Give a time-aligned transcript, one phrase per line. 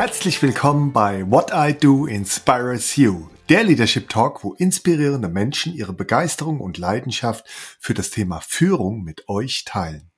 [0.00, 5.92] Herzlich willkommen bei What I Do Inspires You, der Leadership Talk, wo inspirierende Menschen ihre
[5.92, 7.44] Begeisterung und Leidenschaft
[7.78, 10.10] für das Thema Führung mit euch teilen.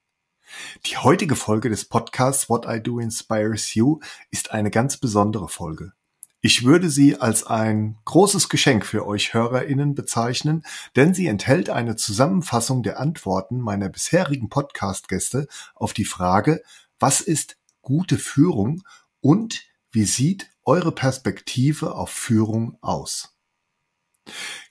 [0.86, 3.98] Die heutige Folge des Podcasts What I Do Inspires You
[4.30, 5.94] ist eine ganz besondere Folge.
[6.40, 10.62] Ich würde sie als ein großes Geschenk für euch Hörerinnen bezeichnen,
[10.94, 16.62] denn sie enthält eine Zusammenfassung der Antworten meiner bisherigen Podcast-Gäste auf die Frage,
[17.00, 18.84] was ist gute Führung
[19.20, 23.36] und wie sieht eure Perspektive auf Führung aus?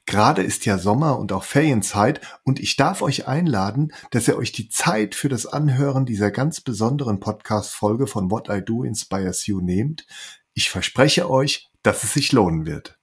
[0.05, 4.51] Gerade ist ja Sommer und auch Ferienzeit und ich darf euch einladen, dass ihr euch
[4.51, 9.61] die Zeit für das Anhören dieser ganz besonderen Podcast-Folge von What I Do Inspires You
[9.61, 10.05] nehmt,
[10.53, 12.97] ich verspreche euch, dass es sich lohnen wird.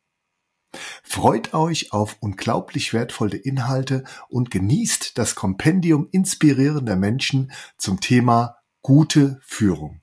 [1.02, 9.40] Freut euch auf unglaublich wertvolle Inhalte und genießt das Kompendium inspirierender Menschen zum Thema gute
[9.42, 10.02] Führung.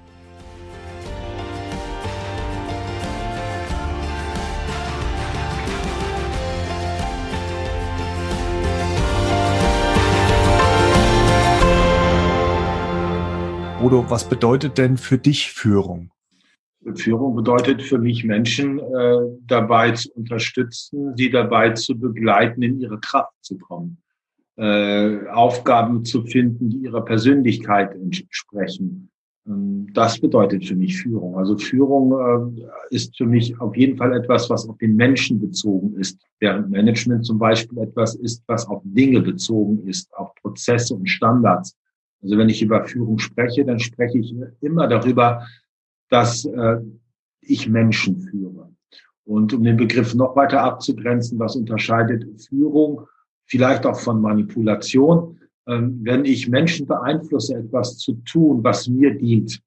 [13.91, 16.11] Bodo, was bedeutet denn für dich Führung?
[16.95, 23.01] Führung bedeutet für mich, Menschen äh, dabei zu unterstützen, sie dabei zu begleiten, in ihre
[23.01, 24.01] Kraft zu kommen,
[24.55, 29.09] äh, Aufgaben zu finden, die ihrer Persönlichkeit entsprechen.
[29.45, 31.37] Ähm, das bedeutet für mich Führung.
[31.37, 32.13] Also Führung
[32.57, 36.69] äh, ist für mich auf jeden Fall etwas, was auf den Menschen bezogen ist, während
[36.69, 41.75] Management zum Beispiel etwas ist, was auf Dinge bezogen ist, auf Prozesse und Standards.
[42.21, 45.45] Also wenn ich über Führung spreche, dann spreche ich immer darüber,
[46.09, 46.77] dass äh,
[47.41, 48.69] ich Menschen führe.
[49.23, 53.07] Und um den Begriff noch weiter abzugrenzen, was unterscheidet Führung
[53.45, 55.39] vielleicht auch von Manipulation?
[55.67, 59.61] Ähm, wenn ich Menschen beeinflusse, etwas zu tun, was mir dient,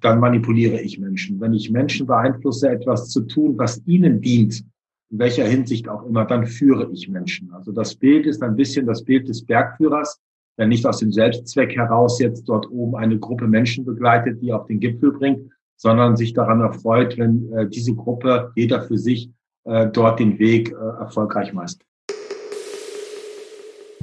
[0.00, 1.40] dann manipuliere ich Menschen.
[1.40, 4.64] Wenn ich Menschen beeinflusse, etwas zu tun, was ihnen dient,
[5.10, 7.52] in welcher Hinsicht auch immer, dann führe ich Menschen.
[7.52, 10.20] Also das Bild ist ein bisschen das Bild des Bergführers,
[10.58, 14.80] nicht aus dem Selbstzweck heraus jetzt dort oben eine Gruppe Menschen begleitet, die auf den
[14.80, 19.30] Gipfel bringt, sondern sich daran erfreut, wenn äh, diese Gruppe, jeder für sich,
[19.64, 21.86] äh, dort den Weg äh, erfolgreich meistert.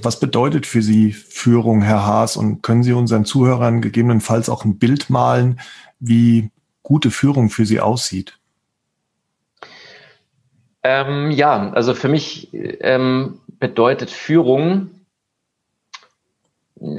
[0.04, 2.38] Was bedeutet für Sie Führung, Herr Haas?
[2.38, 5.60] Und können Sie unseren Zuhörern gegebenenfalls auch ein Bild malen,
[6.00, 6.52] wie
[6.84, 8.40] gute Führung für Sie aussieht?
[10.84, 14.90] Ähm, ja, also für mich ähm, bedeutet Führung,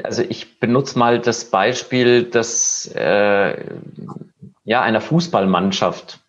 [0.02, 3.64] also ich benutze mal das Beispiel, dass äh,
[4.64, 6.20] ja, einer Fußballmannschaft.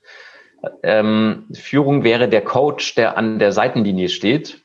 [0.84, 4.62] Ähm, Führung wäre der Coach, der an der Seitenlinie steht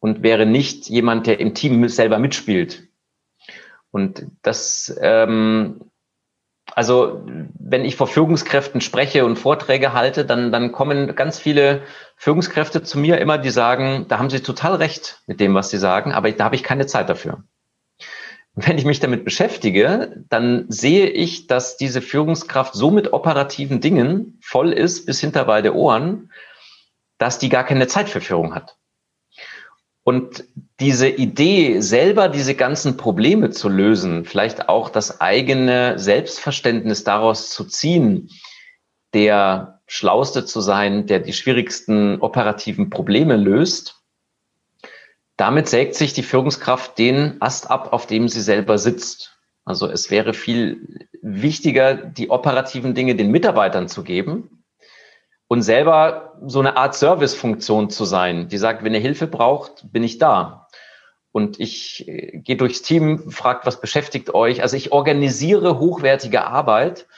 [0.00, 2.88] und wäre nicht jemand, der im Team selber mitspielt.
[3.90, 5.82] Und das, ähm,
[6.74, 7.22] also
[7.58, 11.82] wenn ich vor Führungskräften spreche und Vorträge halte, dann, dann kommen ganz viele
[12.16, 15.78] Führungskräfte zu mir immer, die sagen, da haben sie total recht mit dem, was sie
[15.78, 17.44] sagen, aber da habe ich keine Zeit dafür.
[18.54, 24.38] Wenn ich mich damit beschäftige, dann sehe ich, dass diese Führungskraft so mit operativen Dingen
[24.42, 26.30] voll ist bis hinter beide Ohren,
[27.16, 28.76] dass die gar keine Zeit für Führung hat.
[30.04, 30.44] Und
[30.80, 37.64] diese Idee, selber diese ganzen Probleme zu lösen, vielleicht auch das eigene Selbstverständnis daraus zu
[37.64, 38.28] ziehen,
[39.14, 44.01] der Schlauste zu sein, der die schwierigsten operativen Probleme löst,
[45.42, 49.36] damit sägt sich die Führungskraft den Ast ab, auf dem sie selber sitzt.
[49.64, 54.64] Also es wäre viel wichtiger, die operativen Dinge den Mitarbeitern zu geben
[55.48, 60.04] und selber so eine Art Servicefunktion zu sein, die sagt, wenn ihr Hilfe braucht, bin
[60.04, 60.68] ich da.
[61.32, 64.62] Und ich äh, gehe durchs Team, fragt, was beschäftigt euch.
[64.62, 67.08] Also ich organisiere hochwertige Arbeit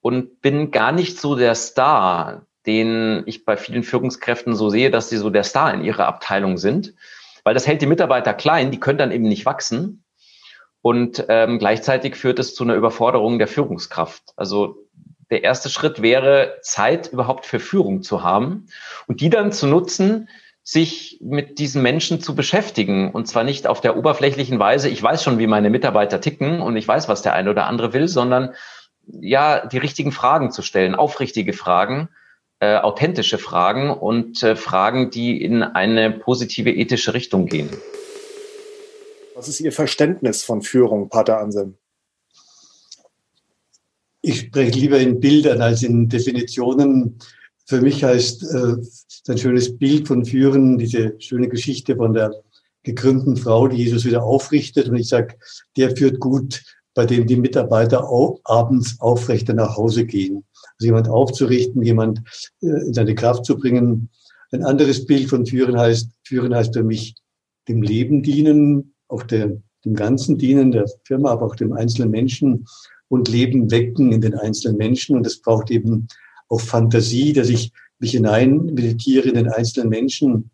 [0.00, 5.10] und bin gar nicht so der Star, den ich bei vielen Führungskräften so sehe, dass
[5.10, 6.94] sie so der Star in ihrer Abteilung sind,
[7.44, 10.04] weil das hält die Mitarbeiter klein, die können dann eben nicht wachsen.
[10.80, 14.32] Und ähm, gleichzeitig führt es zu einer Überforderung der Führungskraft.
[14.36, 14.88] Also
[15.30, 18.66] der erste Schritt wäre, Zeit überhaupt für Führung zu haben
[19.06, 20.28] und die dann zu nutzen,
[20.64, 23.10] sich mit diesen Menschen zu beschäftigen.
[23.10, 26.76] Und zwar nicht auf der oberflächlichen Weise, ich weiß schon, wie meine Mitarbeiter ticken und
[26.76, 28.54] ich weiß, was der eine oder andere will, sondern
[29.06, 32.08] ja, die richtigen Fragen zu stellen, aufrichtige Fragen,
[32.62, 37.68] äh, authentische Fragen und äh, Fragen, die in eine positive ethische Richtung gehen.
[39.34, 41.74] Was ist Ihr Verständnis von Führung, Pater Anselm?
[44.20, 47.18] Ich spreche lieber in Bildern als in Definitionen.
[47.66, 48.76] Für mich heißt äh,
[49.32, 52.32] ein schönes Bild von Führen, diese schöne Geschichte von der
[52.84, 54.88] gekrümmten Frau, die Jesus wieder aufrichtet.
[54.88, 55.34] Und ich sage,
[55.76, 56.62] der führt gut,
[56.94, 60.44] bei dem die Mitarbeiter auch abends aufrechter nach Hause gehen.
[60.78, 62.20] Also jemand aufzurichten, jemand
[62.60, 64.10] äh, in seine Kraft zu bringen.
[64.50, 67.14] Ein anderes Bild von Führen heißt, Führen heißt für mich
[67.68, 72.66] dem Leben dienen, auch der, dem Ganzen dienen, der Firma, aber auch dem einzelnen Menschen
[73.08, 75.16] und Leben wecken in den einzelnen Menschen.
[75.16, 76.08] Und das braucht eben
[76.48, 80.50] auch Fantasie, dass ich mich hinein meditiere in den einzelnen Menschen.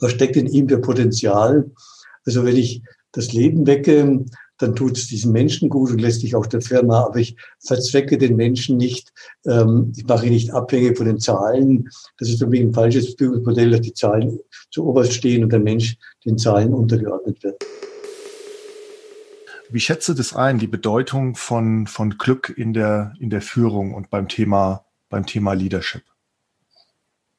[0.00, 1.70] Was steckt in ihm für Potenzial?
[2.24, 4.24] Also wenn ich das Leben wecke,
[4.58, 7.04] dann tut es diesen Menschen gut und letztlich auch der Firma.
[7.04, 9.12] Aber ich verzwecke den Menschen nicht.
[9.46, 11.88] Ähm, ich mache ihn nicht abhängig von den Zahlen.
[12.18, 14.38] Das ist für mich ein falsches Führungsmodell, dass die Zahlen
[14.70, 17.64] zu oberst stehen und der Mensch den Zahlen untergeordnet wird.
[19.70, 23.94] Wie schätzt du das ein, die Bedeutung von, von Glück in der, in der Führung
[23.94, 26.04] und beim Thema, beim Thema Leadership?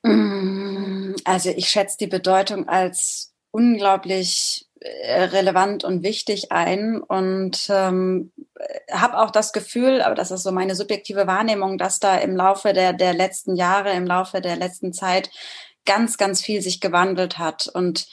[0.03, 8.31] Mm, also ich schätze die Bedeutung als unglaublich relevant und wichtig ein und ähm,
[8.91, 12.73] habe auch das Gefühl, aber das ist so meine subjektive Wahrnehmung, dass da im Laufe
[12.73, 15.29] der, der letzten Jahre, im Laufe der letzten Zeit
[15.85, 17.67] ganz, ganz viel sich gewandelt hat.
[17.67, 18.07] Und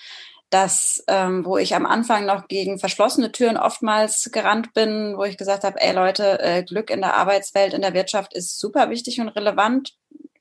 [0.50, 5.38] dass, ähm, wo ich am Anfang noch gegen verschlossene Türen oftmals gerannt bin, wo ich
[5.38, 9.20] gesagt habe, ey Leute, äh, Glück in der Arbeitswelt, in der Wirtschaft ist super wichtig
[9.20, 9.94] und relevant,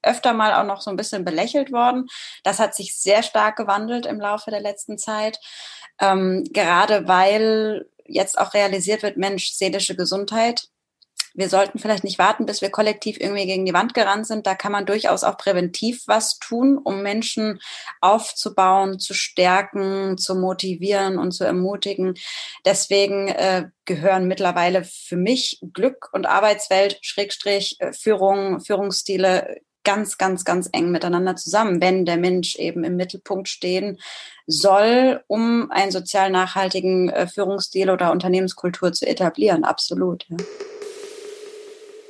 [0.03, 2.07] öfter mal auch noch so ein bisschen belächelt worden.
[2.43, 5.39] Das hat sich sehr stark gewandelt im Laufe der letzten Zeit,
[6.01, 10.67] ähm, gerade weil jetzt auch realisiert wird, Mensch, seelische Gesundheit
[11.33, 14.45] wir sollten vielleicht nicht warten, bis wir kollektiv irgendwie gegen die Wand gerannt sind.
[14.45, 17.59] Da kann man durchaus auch präventiv was tun, um Menschen
[18.01, 22.15] aufzubauen, zu stärken, zu motivieren und zu ermutigen.
[22.65, 30.45] Deswegen äh, gehören mittlerweile für mich Glück und Arbeitswelt, Schrägstrich, äh, Führung, Führungsstile ganz, ganz,
[30.45, 33.99] ganz eng miteinander zusammen, wenn der Mensch eben im Mittelpunkt stehen
[34.47, 39.63] soll, um einen sozial nachhaltigen äh, Führungsstil oder Unternehmenskultur zu etablieren.
[39.63, 40.25] Absolut.
[40.29, 40.37] Ja.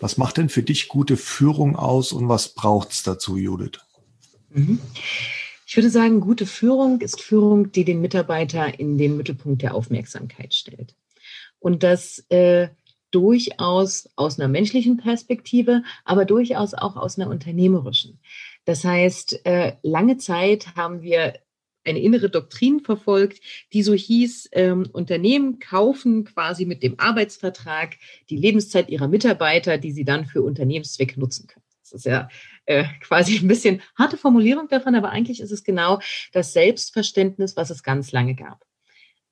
[0.01, 3.79] Was macht denn für dich gute Führung aus und was braucht es dazu, Judith?
[4.49, 4.79] Mhm.
[5.67, 10.53] Ich würde sagen, gute Führung ist Führung, die den Mitarbeiter in den Mittelpunkt der Aufmerksamkeit
[10.53, 10.95] stellt.
[11.59, 12.69] Und das äh,
[13.11, 18.19] durchaus aus einer menschlichen Perspektive, aber durchaus auch aus einer unternehmerischen.
[18.65, 21.33] Das heißt, äh, lange Zeit haben wir
[21.83, 23.41] eine innere Doktrin verfolgt,
[23.73, 27.97] die so hieß, ähm, Unternehmen kaufen quasi mit dem Arbeitsvertrag
[28.29, 31.65] die Lebenszeit ihrer Mitarbeiter, die sie dann für Unternehmenszwecke nutzen können.
[31.81, 32.29] Das ist ja
[32.65, 35.99] äh, quasi ein bisschen harte Formulierung davon, aber eigentlich ist es genau
[36.31, 38.63] das Selbstverständnis, was es ganz lange gab.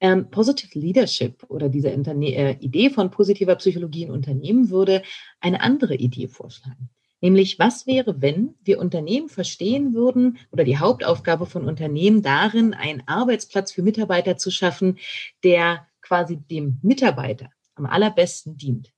[0.01, 5.04] Ähm, Positive Leadership oder diese Interne äh, Idee von positiver Psychologie in Unternehmen würde
[5.42, 6.90] eine andere Idee vorschlagen.
[7.22, 13.04] Nämlich, was wäre, wenn wir Unternehmen verstehen würden oder die Hauptaufgabe von Unternehmen darin, einen
[13.07, 15.00] Arbeitsplatz für Mitarbeiter zu schaffen,
[15.44, 18.94] der quasi dem Mitarbeiter am allerbesten dient.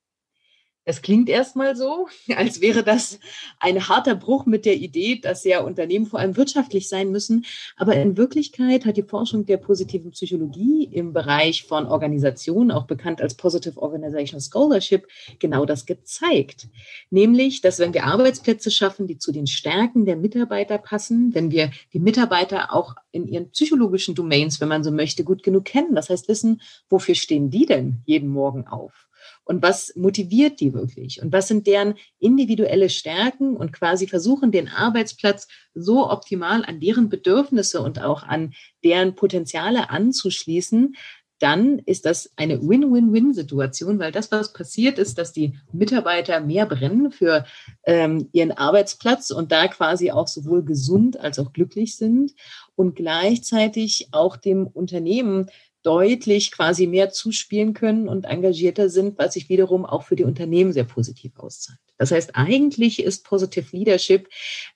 [0.91, 3.17] Es klingt erstmal so, als wäre das
[3.61, 7.45] ein harter Bruch mit der Idee, dass ja Unternehmen vor allem wirtschaftlich sein müssen.
[7.77, 13.21] Aber in Wirklichkeit hat die Forschung der positiven Psychologie im Bereich von Organisationen, auch bekannt
[13.21, 15.07] als Positive Organizational Scholarship,
[15.39, 16.67] genau das gezeigt.
[17.09, 21.71] Nämlich, dass wenn wir Arbeitsplätze schaffen, die zu den Stärken der Mitarbeiter passen, wenn wir
[21.93, 26.09] die Mitarbeiter auch in ihren psychologischen Domains, wenn man so möchte, gut genug kennen, das
[26.09, 29.07] heißt wissen, wofür stehen die denn jeden Morgen auf?
[29.43, 31.21] Und was motiviert die wirklich?
[31.21, 33.55] Und was sind deren individuelle Stärken?
[33.55, 39.89] Und quasi versuchen, den Arbeitsplatz so optimal an deren Bedürfnisse und auch an deren Potenziale
[39.89, 40.95] anzuschließen,
[41.41, 47.11] dann ist das eine Win-Win-Win-Situation, weil das, was passiert, ist, dass die Mitarbeiter mehr brennen
[47.11, 47.45] für
[47.83, 52.33] ähm, ihren Arbeitsplatz und da quasi auch sowohl gesund als auch glücklich sind
[52.75, 55.47] und gleichzeitig auch dem Unternehmen
[55.83, 60.73] deutlich quasi mehr zuspielen können und engagierter sind, was sich wiederum auch für die Unternehmen
[60.73, 61.79] sehr positiv auszahlt.
[61.97, 64.27] Das heißt, eigentlich ist Positive Leadership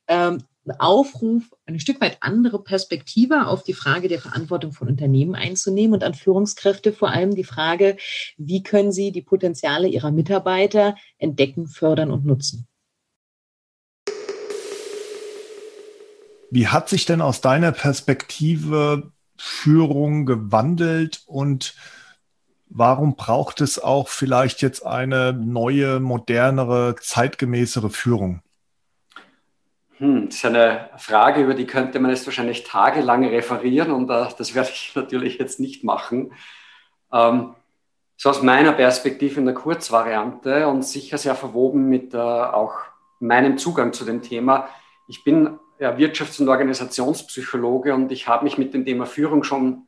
[0.07, 5.35] ähm, ein Aufruf, eine Stück weit andere Perspektive auf die Frage der Verantwortung von Unternehmen
[5.35, 7.97] einzunehmen und an Führungskräfte vor allem die Frage,
[8.37, 12.67] wie können sie die Potenziale ihrer Mitarbeiter entdecken, fördern und nutzen.
[16.51, 21.75] Wie hat sich denn aus deiner Perspektive Führung gewandelt und
[22.67, 28.41] warum braucht es auch vielleicht jetzt eine neue, modernere, zeitgemäßere Führung?
[29.97, 34.27] Hm, das ist eine Frage, über die könnte man jetzt wahrscheinlich tagelang referieren und uh,
[34.37, 36.33] das werde ich natürlich jetzt nicht machen.
[37.13, 37.55] Ähm,
[38.17, 42.73] so aus meiner Perspektive in der Kurzvariante und sicher sehr verwoben mit uh, auch
[43.19, 44.67] meinem Zugang zu dem Thema.
[45.07, 49.87] Ich bin ja, Wirtschafts- und Organisationspsychologe und ich habe mich mit dem Thema Führung schon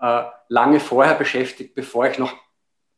[0.00, 2.32] uh, lange vorher beschäftigt, bevor ich noch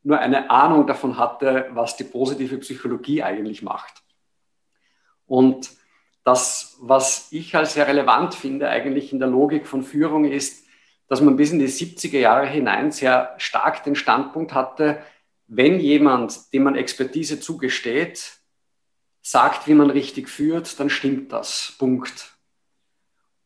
[0.03, 4.03] nur eine Ahnung davon hatte, was die positive Psychologie eigentlich macht.
[5.25, 5.71] Und
[6.23, 10.65] das, was ich als sehr relevant finde, eigentlich in der Logik von Führung ist,
[11.07, 15.01] dass man bis in die 70er Jahre hinein sehr stark den Standpunkt hatte,
[15.47, 18.36] wenn jemand, dem man Expertise zugesteht,
[19.29, 21.73] sagt, wie man richtig führt, dann stimmt das.
[21.77, 22.31] Punkt.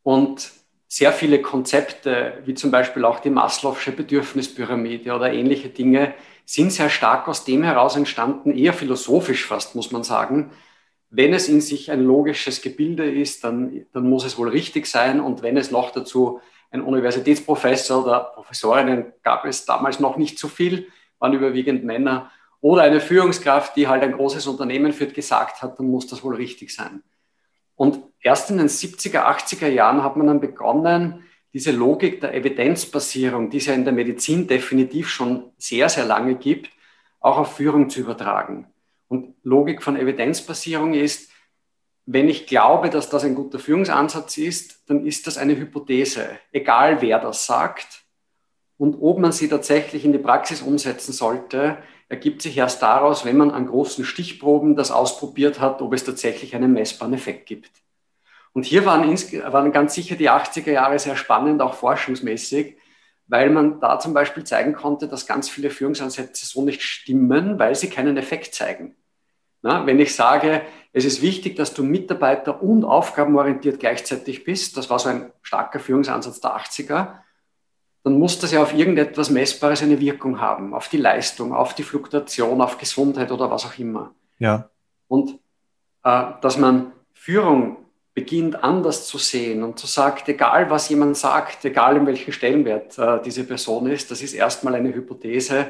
[0.04, 0.52] Und
[0.86, 6.88] sehr viele Konzepte, wie zum Beispiel auch die Maslow'sche Bedürfnispyramide oder ähnliche Dinge, sind sehr
[6.88, 10.52] stark aus dem heraus entstanden, eher philosophisch fast, muss man sagen,
[11.10, 15.20] wenn es in sich ein logisches Gebilde ist, dann, dann muss es wohl richtig sein.
[15.20, 20.48] Und wenn es noch dazu ein Universitätsprofessor oder Professorinnen gab es damals noch nicht so
[20.48, 20.86] viel,
[21.18, 22.30] waren überwiegend Männer,
[22.62, 26.36] oder eine Führungskraft, die halt ein großes Unternehmen führt, gesagt hat, dann muss das wohl
[26.36, 27.02] richtig sein.
[27.74, 33.50] Und erst in den 70er, 80er Jahren hat man dann begonnen, diese Logik der Evidenzbasierung,
[33.50, 36.70] die es ja in der Medizin definitiv schon sehr, sehr lange gibt,
[37.20, 38.68] auch auf Führung zu übertragen.
[39.08, 41.30] Und Logik von Evidenzbasierung ist,
[42.06, 47.02] wenn ich glaube, dass das ein guter Führungsansatz ist, dann ist das eine Hypothese, egal
[47.02, 48.02] wer das sagt.
[48.78, 51.78] Und ob man sie tatsächlich in die Praxis umsetzen sollte,
[52.12, 56.54] ergibt sich erst daraus, wenn man an großen Stichproben das ausprobiert hat, ob es tatsächlich
[56.54, 57.70] einen messbaren Effekt gibt.
[58.52, 59.08] Und hier waren,
[59.50, 62.76] waren ganz sicher die 80er Jahre sehr spannend, auch forschungsmäßig,
[63.28, 67.74] weil man da zum Beispiel zeigen konnte, dass ganz viele Führungsansätze so nicht stimmen, weil
[67.74, 68.94] sie keinen Effekt zeigen.
[69.62, 70.60] Na, wenn ich sage,
[70.92, 75.80] es ist wichtig, dass du Mitarbeiter- und aufgabenorientiert gleichzeitig bist, das war so ein starker
[75.80, 77.14] Führungsansatz der 80er,
[78.04, 81.82] dann muss das ja auf irgendetwas Messbares eine Wirkung haben, auf die Leistung, auf die
[81.82, 84.14] Fluktuation, auf Gesundheit oder was auch immer.
[84.38, 84.70] Ja.
[85.08, 85.38] Und
[86.02, 87.76] äh, dass man Führung
[88.14, 92.98] beginnt anders zu sehen und zu sagt, egal was jemand sagt, egal in welchem Stellenwert
[92.98, 95.68] äh, diese Person ist, das ist erstmal eine Hypothese,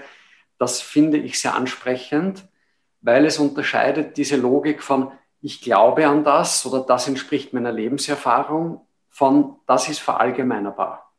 [0.58, 2.44] das finde ich sehr ansprechend
[3.02, 8.86] weil es unterscheidet diese Logik von ich glaube an das oder das entspricht meiner Lebenserfahrung
[9.10, 11.11] von das ist verallgemeinerbar.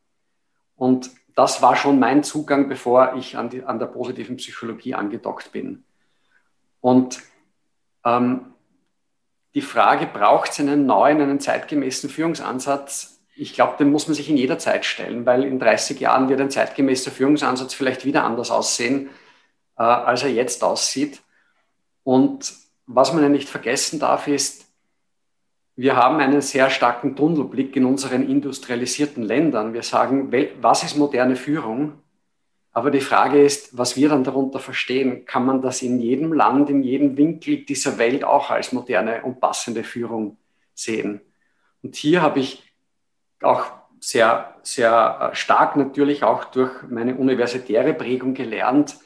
[0.76, 5.52] Und das war schon mein Zugang, bevor ich an, die, an der positiven Psychologie angedockt
[5.52, 5.84] bin.
[6.82, 7.22] Und
[8.06, 8.54] ähm,
[9.56, 13.22] die Frage, braucht es einen neuen, einen zeitgemäßen Führungsansatz?
[13.36, 16.42] Ich glaube, den muss man sich in jeder Zeit stellen, weil in 30 Jahren wird
[16.42, 19.10] ein zeitgemäßer Führungsansatz vielleicht wieder anders aussehen,
[19.78, 21.22] äh, als er jetzt aussieht.
[22.04, 22.54] Und
[22.86, 24.63] was man ja nicht vergessen darf, ist,
[25.76, 29.74] wir haben einen sehr starken Tunnelblick in unseren industrialisierten Ländern.
[29.74, 31.94] Wir sagen, was ist moderne Führung?
[32.72, 36.70] Aber die Frage ist, was wir dann darunter verstehen, kann man das in jedem Land,
[36.70, 40.38] in jedem Winkel dieser Welt auch als moderne und passende Führung
[40.74, 41.22] sehen?
[41.84, 42.64] Und hier habe ich
[43.42, 43.66] auch
[44.00, 48.98] sehr, sehr stark natürlich auch durch meine universitäre Prägung gelernt,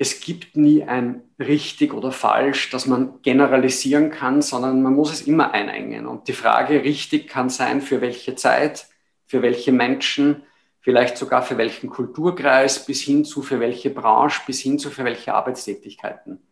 [0.00, 5.22] es gibt nie ein richtig oder falsch, dass man generalisieren kann, sondern man muss es
[5.22, 6.06] immer einengen.
[6.06, 8.86] Und die Frage richtig kann sein, für welche Zeit,
[9.26, 10.44] für welche Menschen,
[10.80, 15.04] vielleicht sogar für welchen Kulturkreis, bis hin zu für welche Branche, bis hin zu für
[15.04, 16.46] welche Arbeitstätigkeiten.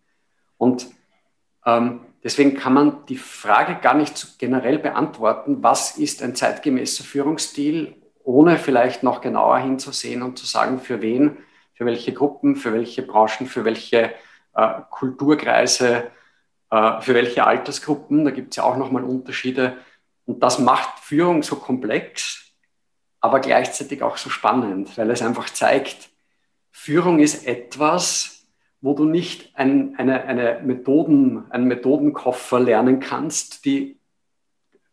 [0.58, 0.88] Und
[1.64, 7.94] ähm, deswegen kann man die Frage gar nicht generell beantworten, was ist ein zeitgemäßer Führungsstil,
[8.24, 11.36] ohne vielleicht noch genauer hinzusehen und zu sagen, für wen
[11.76, 14.14] für welche Gruppen, für welche Branchen, für welche
[14.54, 16.10] äh, Kulturkreise,
[16.70, 18.24] äh, für welche Altersgruppen.
[18.24, 19.76] Da gibt es ja auch nochmal Unterschiede.
[20.24, 22.50] Und das macht Führung so komplex,
[23.20, 26.08] aber gleichzeitig auch so spannend, weil es einfach zeigt,
[26.72, 28.46] Führung ist etwas,
[28.80, 33.98] wo du nicht ein, eine, eine Methoden, einen Methodenkoffer lernen kannst, die,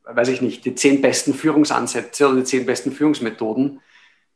[0.03, 3.81] weiß ich nicht, die zehn besten Führungsansätze oder die zehn besten Führungsmethoden,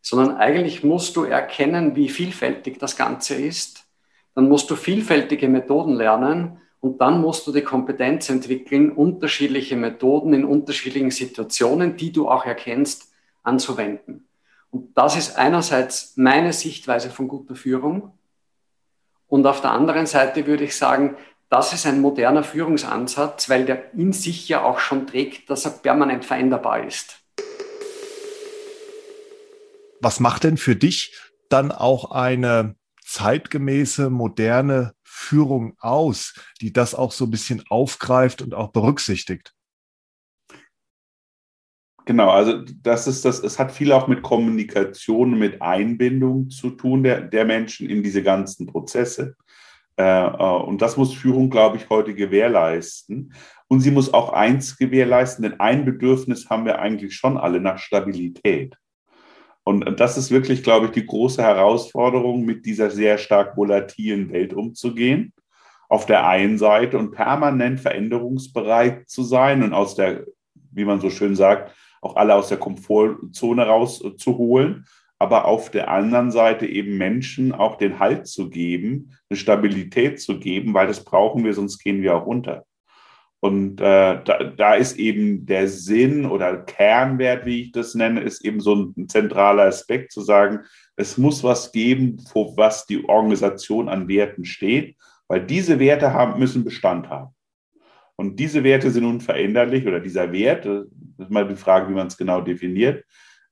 [0.10, 3.84] sondern eigentlich musst du erkennen, wie vielfältig das Ganze ist.
[4.36, 10.34] Dann musst du vielfältige Methoden lernen und dann musst du die Kompetenz entwickeln, unterschiedliche Methoden
[10.34, 13.12] in unterschiedlichen Situationen, die du auch erkennst,
[13.44, 14.26] anzuwenden.
[14.72, 18.14] Und das ist einerseits meine Sichtweise von guter Führung.
[19.28, 21.18] Und auf der anderen Seite würde ich sagen,
[21.50, 25.72] das ist ein moderner Führungsansatz, weil der in sich ja auch schon trägt, dass er
[25.72, 27.27] permanent veränderbar ist
[30.02, 31.16] was macht denn für dich
[31.50, 32.76] dann auch eine
[33.06, 39.54] zeitgemäße, moderne Führung aus, die das auch so ein bisschen aufgreift und auch berücksichtigt?
[42.06, 47.04] Genau, also das ist das, es hat viel auch mit Kommunikation, mit Einbindung zu tun
[47.04, 49.36] der, der Menschen in diese ganzen Prozesse.
[49.98, 53.34] Äh, äh, und das muss Führung, glaube ich, heute gewährleisten.
[53.68, 57.78] Und sie muss auch eins gewährleisten, denn ein Bedürfnis haben wir eigentlich schon alle nach
[57.78, 58.78] Stabilität.
[59.68, 64.54] Und das ist wirklich, glaube ich, die große Herausforderung, mit dieser sehr stark volatilen Welt
[64.54, 65.34] umzugehen.
[65.90, 70.24] Auf der einen Seite und permanent veränderungsbereit zu sein und aus der,
[70.72, 74.86] wie man so schön sagt, auch alle aus der Komfortzone rauszuholen,
[75.20, 80.40] aber auf der anderen Seite eben Menschen auch den Halt zu geben, eine Stabilität zu
[80.40, 82.67] geben, weil das brauchen wir, sonst gehen wir auch unter.
[83.48, 88.44] Und äh, da, da ist eben der Sinn oder Kernwert, wie ich das nenne, ist
[88.44, 90.66] eben so ein zentraler Aspekt zu sagen,
[90.98, 94.98] es muss was geben, vor was die Organisation an Werten steht,
[95.30, 97.34] weil diese Werte haben, müssen Bestand haben.
[98.18, 100.88] Und diese Werte sind unveränderlich oder dieser Wert, das
[101.18, 103.06] ist mal die Frage, wie man es genau definiert,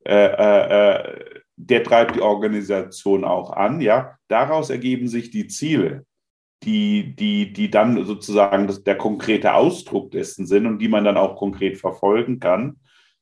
[0.05, 1.15] äh, äh, äh,
[1.55, 3.79] der treibt die Organisation auch an.
[3.79, 6.05] Ja, daraus ergeben sich die Ziele,
[6.63, 11.17] die, die, die dann sozusagen das, der konkrete Ausdruck dessen sind und die man dann
[11.17, 12.77] auch konkret verfolgen kann.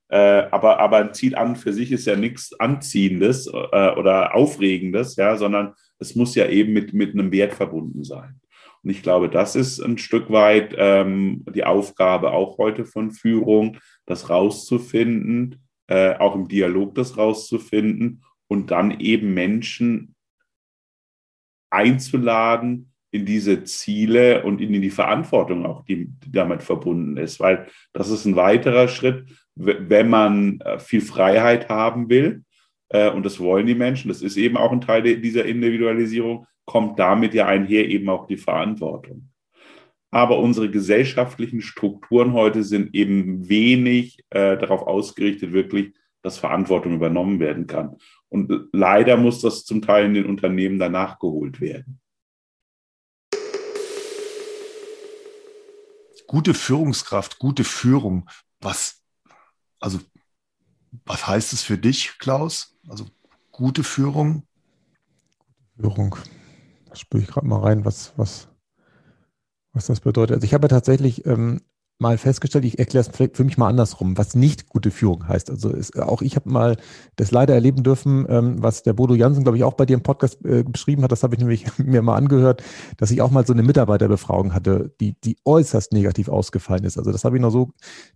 [0.09, 5.15] Äh, aber, aber ein Ziel an für sich ist ja nichts Anziehendes äh, oder Aufregendes,
[5.15, 8.39] ja, sondern es muss ja eben mit, mit einem Wert verbunden sein.
[8.83, 13.77] Und ich glaube, das ist ein Stück weit ähm, die Aufgabe auch heute von Führung,
[14.05, 20.15] das rauszufinden, äh, auch im Dialog das rauszufinden und dann eben Menschen
[21.69, 27.39] einzuladen in diese Ziele und in die Verantwortung auch, die, damit verbunden ist.
[27.39, 32.43] Weil das ist ein weiterer Schritt, wenn man äh, viel Freiheit haben will,
[32.89, 36.97] äh, und das wollen die Menschen, das ist eben auch ein Teil dieser Individualisierung, kommt
[36.97, 39.29] damit ja einher eben auch die Verantwortung.
[40.09, 47.39] Aber unsere gesellschaftlichen Strukturen heute sind eben wenig äh, darauf ausgerichtet, wirklich, dass Verantwortung übernommen
[47.39, 47.97] werden kann.
[48.29, 51.99] Und leider muss das zum Teil in den Unternehmen danach geholt werden.
[56.33, 58.27] Gute Führungskraft, gute Führung.
[58.59, 59.03] Was,
[59.79, 59.99] also,
[61.05, 62.75] was heißt es für dich, Klaus?
[62.89, 63.05] Also,
[63.51, 64.41] gute Führung?
[65.79, 66.17] Führung.
[66.87, 68.47] Da spüre ich gerade mal rein, was, was,
[69.73, 70.37] was das bedeutet.
[70.37, 71.61] Also ich habe ja tatsächlich ähm,
[71.99, 75.49] mal festgestellt, ich erkläre es für mich mal andersrum, was nicht gute Führung heißt.
[75.49, 76.77] Also ist, auch ich habe mal
[77.15, 80.03] das leider erleben dürfen, ähm, was der Bodo Jansen, glaube ich, auch bei dir im
[80.03, 82.63] Podcast äh, beschrieben hat, das habe ich nämlich mir mal angehört,
[82.97, 86.97] dass ich auch mal so eine Mitarbeiterbefragung hatte, die, die äußerst negativ ausgefallen ist.
[86.97, 87.71] Also das habe ich noch so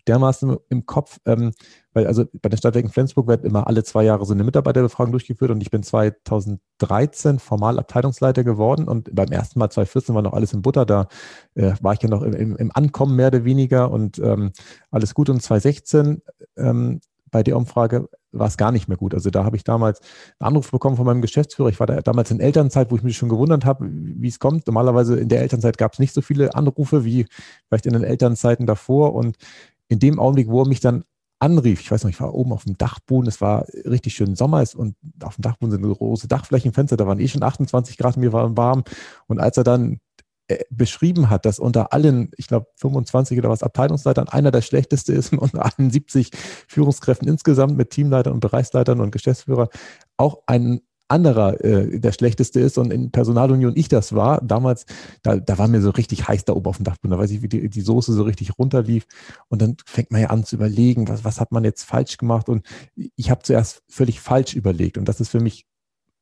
[0.08, 1.20] dermaßen im Kopf.
[1.26, 1.52] Ähm,
[1.98, 5.50] weil also bei den Stadtwerken Flensburg wird immer alle zwei Jahre so eine Mitarbeiterbefragung durchgeführt
[5.50, 10.54] und ich bin 2013 formal Abteilungsleiter geworden und beim ersten Mal 2014 war noch alles
[10.54, 11.08] in Butter, da
[11.56, 14.51] äh, war ich ja noch im, im, Ankommen mehr oder weniger und ähm,
[14.91, 16.21] alles gut und 2016
[16.58, 19.13] ähm, bei der Umfrage war es gar nicht mehr gut.
[19.13, 19.99] Also da habe ich damals
[20.39, 21.69] einen Anruf bekommen von meinem Geschäftsführer.
[21.69, 24.67] Ich war da damals in Elternzeit, wo ich mich schon gewundert habe, wie es kommt.
[24.67, 27.25] Normalerweise in der Elternzeit gab es nicht so viele Anrufe wie
[27.67, 29.13] vielleicht in den Elternzeiten davor.
[29.13, 29.38] Und
[29.89, 31.03] in dem Augenblick, wo er mich dann
[31.39, 31.82] anrief.
[31.82, 34.95] Ich weiß noch, ich war oben auf dem Dachboden, es war richtig schön Sommer und
[35.21, 38.84] auf dem Dachboden sind große Dachflächenfenster, da waren eh schon 28 Grad, mir war warm.
[39.27, 39.99] Und als er dann
[40.70, 45.34] beschrieben hat, dass unter allen, ich glaube 25 oder was Abteilungsleitern einer der schlechteste ist
[45.34, 46.32] und unter allen 70
[46.68, 49.70] Führungskräften insgesamt mit Teamleitern und Bereichsleitern und Geschäftsführer
[50.16, 54.86] auch ein anderer äh, der schlechteste ist und in Personalunion ich das war, damals,
[55.24, 57.42] da, da war mir so richtig heiß da oben auf dem Dachboden, da weiß ich,
[57.42, 59.06] wie die, die Soße so richtig runterlief
[59.48, 62.50] und dann fängt man ja an zu überlegen, was, was hat man jetzt falsch gemacht
[62.50, 65.66] und ich habe zuerst völlig falsch überlegt und das ist für mich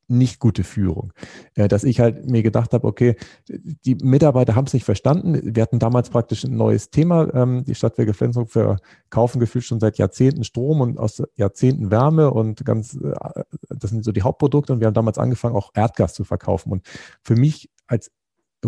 [0.07, 1.13] nicht gute Führung.
[1.55, 3.15] Äh, dass ich halt mir gedacht habe, okay,
[3.47, 5.55] die Mitarbeiter haben es nicht verstanden.
[5.55, 7.33] Wir hatten damals praktisch ein neues Thema.
[7.33, 12.65] Ähm, die Stadtwerke Flensburg verkaufen gefühlt schon seit Jahrzehnten Strom und aus Jahrzehnten Wärme und
[12.65, 14.73] ganz, äh, das sind so die Hauptprodukte.
[14.73, 16.71] Und wir haben damals angefangen, auch Erdgas zu verkaufen.
[16.71, 16.87] Und
[17.21, 18.11] für mich als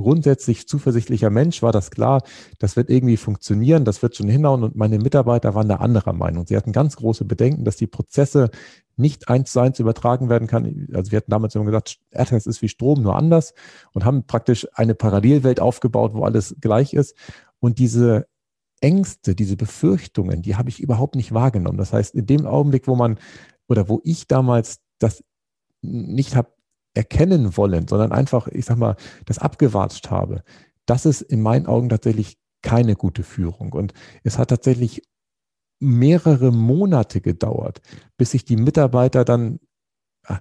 [0.02, 2.24] grundsätzlich zuversichtlicher Mensch war das klar,
[2.60, 6.46] das wird irgendwie funktionieren, das wird schon hinhauen und meine Mitarbeiter waren da anderer Meinung.
[6.48, 8.50] Sie hatten ganz große Bedenken, dass die Prozesse
[8.96, 10.88] nicht eins zu eins übertragen werden kann.
[10.94, 13.54] Also wir hatten damals immer gesagt, Erdgas ist wie Strom, nur anders
[13.94, 17.16] und haben praktisch eine Parallelwelt aufgebaut, wo alles gleich ist.
[17.60, 18.28] Und diese
[18.82, 21.78] Ängste, diese Befürchtungen, die habe ich überhaupt nicht wahrgenommen.
[21.78, 23.20] Das heißt, in dem Augenblick, wo man
[23.68, 25.24] oder wo ich damals das
[25.82, 26.50] nicht habe
[26.98, 30.44] erkennen wollen, sondern einfach, ich sag mal, das abgewatscht habe,
[30.86, 33.74] das ist in meinen Augen tatsächlich keine gute Führung.
[33.74, 35.04] Und es hat tatsächlich
[35.80, 37.82] mehrere Monate gedauert,
[38.18, 39.60] bis sich die Mitarbeiter dann,
[40.26, 40.40] ah,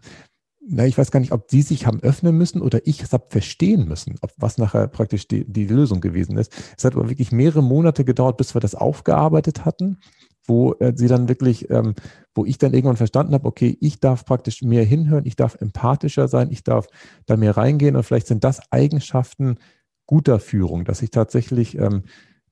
[0.69, 3.27] na, ich weiß gar nicht, ob sie sich haben öffnen müssen oder ich es habe
[3.29, 6.53] verstehen müssen, ob was nachher praktisch die, die Lösung gewesen ist.
[6.77, 9.99] Es hat aber wirklich mehrere Monate gedauert, bis wir das aufgearbeitet hatten
[10.47, 11.95] wo äh, sie dann wirklich, ähm,
[12.35, 16.29] wo ich dann irgendwann verstanden habe, okay, ich darf praktisch mehr hinhören, ich darf empathischer
[16.29, 16.87] sein, ich darf
[17.27, 19.59] da mehr reingehen und vielleicht sind das Eigenschaften
[20.07, 22.05] guter Führung, dass ich tatsächlich ähm,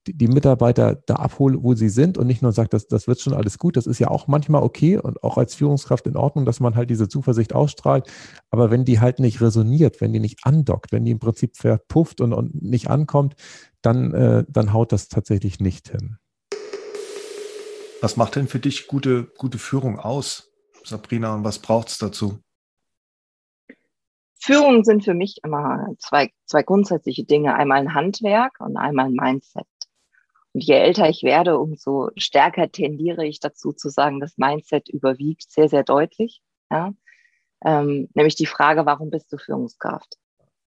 [0.07, 3.19] die, die Mitarbeiter da abhole, wo sie sind und nicht nur sagt, das, das wird
[3.19, 3.75] schon alles gut.
[3.75, 6.89] Das ist ja auch manchmal okay und auch als Führungskraft in Ordnung, dass man halt
[6.89, 8.07] diese Zuversicht ausstrahlt.
[8.49, 12.21] Aber wenn die halt nicht resoniert, wenn die nicht andockt, wenn die im Prinzip verpufft
[12.21, 13.35] und, und nicht ankommt,
[13.81, 16.17] dann, äh, dann haut das tatsächlich nicht hin.
[18.01, 20.51] Was macht denn für dich gute, gute Führung aus,
[20.83, 22.39] Sabrina, und was braucht es dazu?
[24.39, 27.55] Führung sind für mich immer zwei, zwei grundsätzliche Dinge.
[27.55, 29.65] Einmal ein Handwerk und einmal ein Mindset.
[30.53, 35.51] Und je älter ich werde, umso stärker tendiere ich dazu zu sagen, das Mindset überwiegt
[35.51, 36.41] sehr, sehr deutlich.
[36.71, 36.93] Ja?
[37.65, 40.15] Ähm, nämlich die Frage, warum bist du Führungskraft?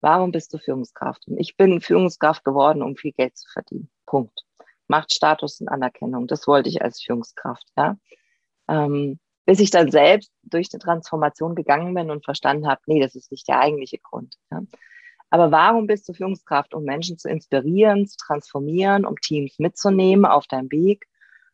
[0.01, 1.27] Warum bist du Führungskraft?
[1.27, 3.91] Und ich bin Führungskraft geworden, um viel Geld zu verdienen.
[4.07, 4.45] Punkt.
[4.89, 6.27] Macht Status und Anerkennung.
[6.27, 7.67] Das wollte ich als Führungskraft.
[7.77, 7.97] Ja?
[8.69, 13.15] Ähm, bis ich dann selbst durch die Transformation gegangen bin und verstanden habe, nee, das
[13.15, 14.37] ist nicht der eigentliche Grund.
[14.51, 14.63] Ja?
[15.31, 16.75] Aber warum bist du Führungskraft?
[16.75, 21.07] Um Menschen zu inspirieren, zu transformieren, um Teams mitzunehmen auf deinem Weg,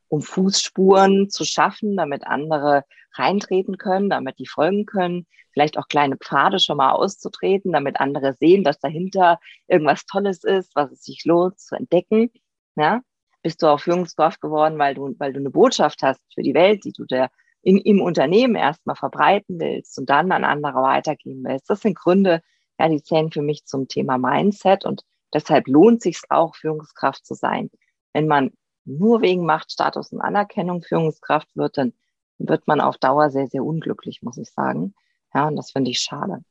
[0.09, 6.17] um Fußspuren zu schaffen, damit andere reintreten können, damit die folgen können, vielleicht auch kleine
[6.17, 11.25] Pfade schon mal auszutreten, damit andere sehen, dass dahinter irgendwas Tolles ist, was es sich
[11.25, 12.31] lohnt zu entdecken.
[12.77, 13.03] Ja?
[13.43, 16.85] Bist du auch Führungskraft geworden, weil du, weil du eine Botschaft hast für die Welt,
[16.85, 17.31] die du der
[17.63, 21.71] in, im Unternehmen erstmal verbreiten willst und dann an andere weitergeben willst.
[21.71, 22.43] Das sind Gründe,
[22.79, 25.03] ja, die zählen für mich zum Thema Mindset und
[25.33, 27.71] deshalb lohnt sich auch, Führungskraft zu sein.
[28.13, 28.51] Wenn man
[28.85, 31.93] nur wegen Machtstatus und Anerkennung Führungskraft wird, dann
[32.39, 34.95] wird man auf Dauer sehr, sehr unglücklich, muss ich sagen.
[35.33, 36.45] Ja, und das finde ich schade.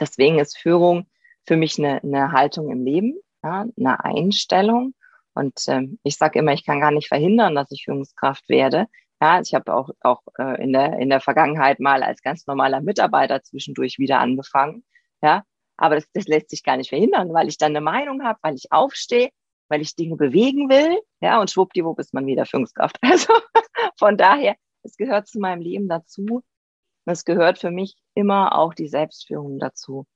[0.00, 1.06] Deswegen ist Führung
[1.46, 4.94] für mich eine, eine Haltung im Leben, ja, eine Einstellung.
[5.34, 8.86] Und ähm, ich sage immer, ich kann gar nicht verhindern, dass ich Führungskraft werde.
[9.20, 12.80] Ja, ich habe auch, auch äh, in, der, in der Vergangenheit mal als ganz normaler
[12.80, 14.84] Mitarbeiter zwischendurch wieder angefangen.
[15.22, 15.44] Ja,
[15.76, 18.54] aber das, das lässt sich gar nicht verhindern, weil ich dann eine Meinung habe, weil
[18.54, 19.30] ich aufstehe,
[19.68, 21.00] weil ich Dinge bewegen will.
[21.20, 22.98] Ja, und schwuppdiwupp ist man wieder Führungskraft.
[23.02, 23.32] Also
[23.96, 26.42] von daher, es gehört zu meinem Leben dazu.
[27.06, 30.06] Es gehört für mich immer auch die Selbstführung dazu.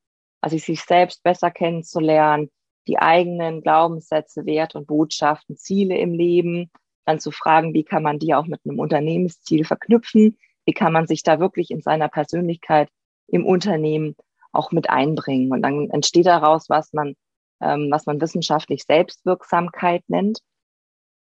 [0.40, 2.50] Also sich selbst besser kennenzulernen,
[2.88, 6.70] die eigenen Glaubenssätze, Werte und Botschaften, Ziele im Leben,
[7.04, 10.38] dann zu fragen, wie kann man die auch mit einem Unternehmensziel verknüpfen?
[10.64, 12.88] Wie kann man sich da wirklich in seiner Persönlichkeit
[13.28, 14.16] im Unternehmen
[14.52, 15.52] auch mit einbringen.
[15.52, 17.14] Und dann entsteht daraus, was man,
[17.60, 20.40] ähm, was man wissenschaftlich Selbstwirksamkeit nennt.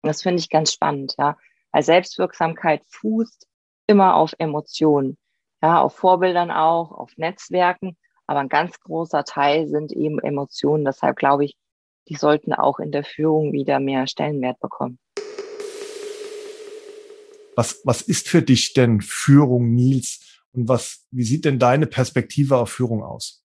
[0.02, 1.38] Das finde ich ganz spannend, ja.
[1.72, 3.46] Weil Selbstwirksamkeit fußt
[3.88, 5.18] immer auf Emotionen,
[5.62, 7.98] ja, auf Vorbildern auch, auf Netzwerken.
[8.30, 10.86] Aber ein ganz großer Teil sind eben Emotionen.
[10.86, 11.58] Deshalb glaube ich,
[12.10, 15.00] die sollten auch in der Führung wieder mehr Stellenwert bekommen.
[17.56, 20.44] Was, was ist für dich denn Führung, Nils?
[20.52, 23.44] Und was, wie sieht denn deine Perspektive auf Führung aus?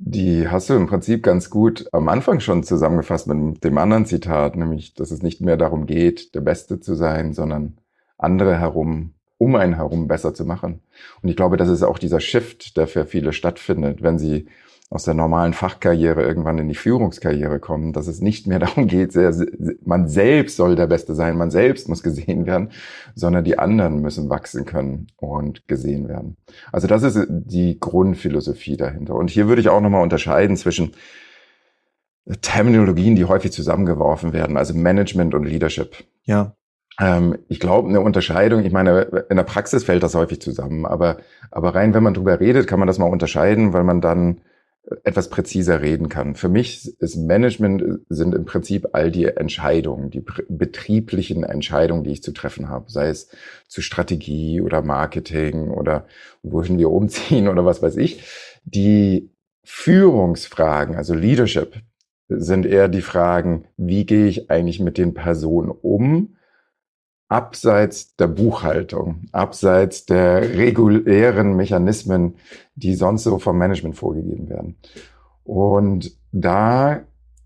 [0.00, 4.56] Die hast du im Prinzip ganz gut am Anfang schon zusammengefasst mit dem anderen Zitat,
[4.56, 7.78] nämlich, dass es nicht mehr darum geht, der Beste zu sein, sondern
[8.18, 10.80] andere herum, um einen herum besser zu machen.
[11.22, 14.46] Und ich glaube, das ist auch dieser Shift, der für viele stattfindet, wenn sie
[14.90, 19.12] aus der normalen Fachkarriere irgendwann in die Führungskarriere kommen, dass es nicht mehr darum geht,
[19.12, 19.34] sehr,
[19.84, 22.70] man selbst soll der Beste sein, man selbst muss gesehen werden,
[23.14, 26.36] sondern die anderen müssen wachsen können und gesehen werden.
[26.70, 29.14] Also das ist die Grundphilosophie dahinter.
[29.14, 30.92] Und hier würde ich auch nochmal unterscheiden zwischen
[32.40, 36.04] Terminologien, die häufig zusammengeworfen werden, also Management und Leadership.
[36.22, 36.56] Ja.
[37.00, 41.18] Ähm, ich glaube, eine Unterscheidung, ich meine, in der Praxis fällt das häufig zusammen, aber,
[41.50, 44.40] aber rein, wenn man drüber redet, kann man das mal unterscheiden, weil man dann
[45.02, 46.34] etwas präziser reden kann.
[46.34, 52.22] Für mich ist Management sind im Prinzip all die Entscheidungen, die betrieblichen Entscheidungen, die ich
[52.22, 53.30] zu treffen habe, sei es
[53.66, 56.06] zu Strategie oder Marketing oder
[56.42, 58.24] wohin wir umziehen oder was weiß ich.
[58.64, 59.30] Die
[59.64, 61.76] Führungsfragen, also Leadership,
[62.28, 66.36] sind eher die Fragen, wie gehe ich eigentlich mit den Personen um?
[67.34, 72.36] Abseits der Buchhaltung, abseits der regulären Mechanismen,
[72.76, 74.76] die sonst so vom Management vorgegeben werden.
[75.42, 77.00] Und da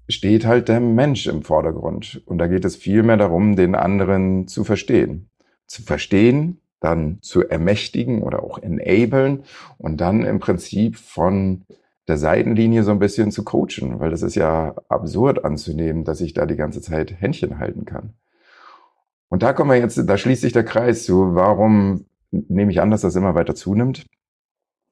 [0.07, 2.21] steht halt der Mensch im Vordergrund.
[2.27, 5.31] Und da geht es viel mehr darum, den anderen zu verstehen.
[5.67, 9.45] Zu verstehen, dann zu ermächtigen oder auch enablen
[9.79, 11.65] und dann im Prinzip von
[12.09, 16.35] der Seitenlinie so ein bisschen zu coachen, weil das ist ja absurd anzunehmen, dass ich
[16.35, 18.13] da die ganze Zeit Händchen halten kann.
[19.29, 21.35] Und da kommen wir jetzt, da schließt sich der Kreis zu.
[21.35, 24.07] Warum nehme ich an, dass das immer weiter zunimmt?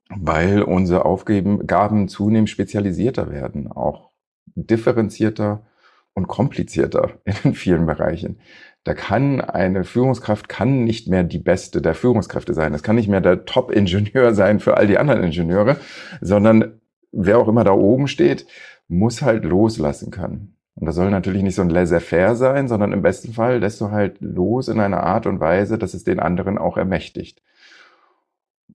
[0.09, 4.11] Weil unsere Aufgaben zunehmend spezialisierter werden, auch
[4.55, 5.66] differenzierter
[6.14, 7.12] und komplizierter
[7.44, 8.38] in vielen Bereichen.
[8.85, 12.72] Da kann eine Führungskraft kann nicht mehr die beste der Führungskräfte sein.
[12.72, 15.77] Es kann nicht mehr der Top-Ingenieur sein für all die anderen Ingenieure,
[16.20, 18.46] sondern wer auch immer da oben steht,
[18.87, 20.55] muss halt loslassen können.
[20.76, 23.90] Und das soll natürlich nicht so ein laissez-faire sein, sondern im besten Fall lässt du
[23.90, 27.42] halt los in einer Art und Weise, dass es den anderen auch ermächtigt.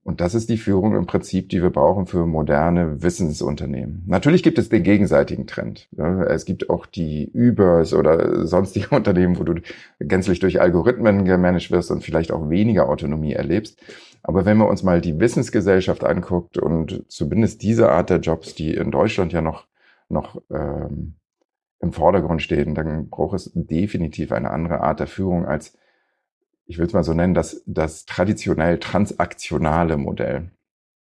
[0.04, 4.02] Und das ist die Führung im Prinzip, die wir brauchen für moderne Wissensunternehmen.
[4.06, 5.88] Natürlich gibt es den gegenseitigen Trend.
[6.26, 9.62] Es gibt auch die Ubers oder sonstige Unternehmen, wo du
[10.00, 13.80] gänzlich durch Algorithmen gemanagt wirst und vielleicht auch weniger Autonomie erlebst.
[14.24, 18.74] Aber wenn man uns mal die Wissensgesellschaft anguckt und zumindest diese Art der Jobs, die
[18.74, 19.66] in Deutschland ja noch,
[20.08, 21.14] noch ähm,
[21.82, 25.76] im Vordergrund stehen, dann braucht es definitiv eine andere Art der Führung als
[26.66, 30.50] ich will es mal so nennen, das, das traditionell transaktionale Modell,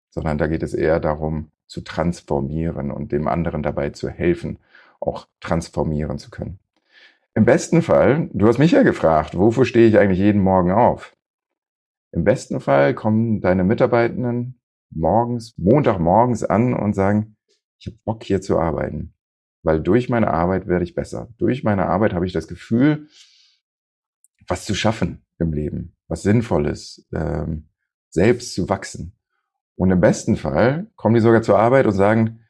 [0.10, 4.60] sondern da geht es eher darum, zu transformieren und dem anderen dabei zu helfen,
[4.99, 6.60] auch transformieren zu können.
[7.34, 11.15] Im besten Fall, du hast mich ja gefragt, wofür stehe ich eigentlich jeden Morgen auf?
[12.12, 17.36] Im besten Fall kommen deine Mitarbeitenden morgens, Montagmorgens an und sagen,
[17.80, 19.13] ich habe Bock hier zu arbeiten,
[19.63, 21.30] weil durch meine Arbeit werde ich besser.
[21.38, 23.08] Durch meine Arbeit habe ich das Gefühl,
[24.48, 27.70] was zu schaffen, im Leben, was Sinnvolles, ähm,
[28.10, 29.17] selbst zu wachsen.
[29.76, 32.41] Und im besten Fall kommen die sogar zur Arbeit und sagen,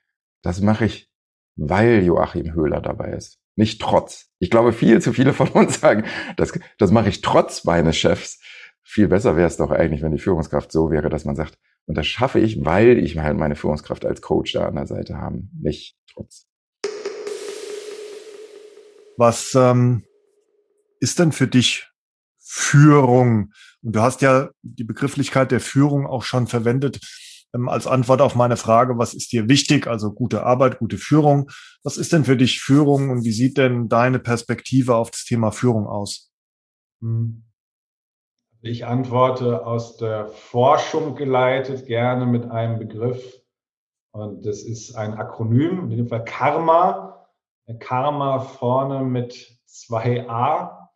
[0.41, 1.11] das mache ich,
[1.55, 3.39] weil Joachim Höhler dabei ist.
[3.55, 4.31] Nicht trotz.
[4.39, 6.05] Ich glaube, viel zu viele von uns sagen,
[6.37, 8.39] das, das mache ich trotz meines Chefs.
[8.83, 11.97] Viel besser wäre es doch eigentlich, wenn die Führungskraft so wäre, dass man sagt, und
[11.97, 15.49] das schaffe ich, weil ich halt meine Führungskraft als Coach da an der Seite haben,
[15.61, 16.47] nicht trotz.
[19.17, 20.05] Was ähm,
[20.99, 21.87] ist denn für dich
[22.47, 23.51] Führung.
[23.83, 26.99] Und du hast ja die Begrifflichkeit der Führung auch schon verwendet
[27.53, 29.87] ähm, als Antwort auf meine Frage, was ist dir wichtig?
[29.87, 31.49] Also gute Arbeit, gute Führung.
[31.83, 35.51] Was ist denn für dich Führung und wie sieht denn deine Perspektive auf das Thema
[35.51, 36.31] Führung aus?
[37.01, 37.43] Hm.
[38.61, 43.41] Ich antworte aus der Forschung geleitet gerne mit einem Begriff.
[44.11, 47.16] Und das ist ein Akronym, in dem Fall Karma.
[47.75, 50.89] Karma vorne mit zwei A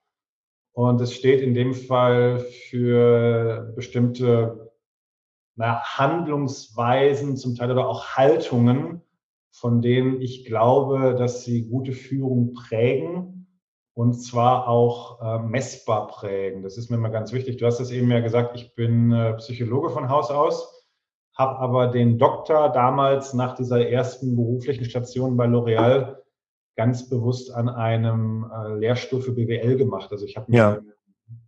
[0.73, 4.71] und es steht in dem Fall für bestimmte
[5.55, 9.01] na, Handlungsweisen, zum Teil oder auch Haltungen,
[9.51, 13.59] von denen ich glaube, dass sie gute Führung prägen
[13.93, 16.63] und zwar auch äh, messbar prägen.
[16.63, 17.57] Das ist mir immer ganz wichtig.
[17.57, 20.87] Du hast es eben ja gesagt, ich bin äh, Psychologe von Haus aus,
[21.35, 26.20] habe aber den Doktor damals nach dieser ersten beruflichen Station bei L'Oréal
[26.75, 30.11] ganz bewusst an einem äh, Lehrstuhl für BWL gemacht.
[30.11, 30.79] Also ich habe mir ja.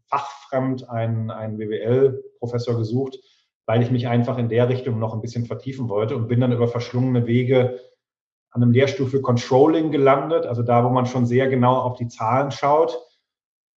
[0.07, 3.17] fachfremd einen, einen BWL-Professor gesucht,
[3.65, 6.51] weil ich mich einfach in der Richtung noch ein bisschen vertiefen wollte und bin dann
[6.51, 7.79] über verschlungene Wege
[8.51, 12.07] an einem Lehrstuhl für Controlling gelandet, also da, wo man schon sehr genau auf die
[12.07, 12.99] Zahlen schaut.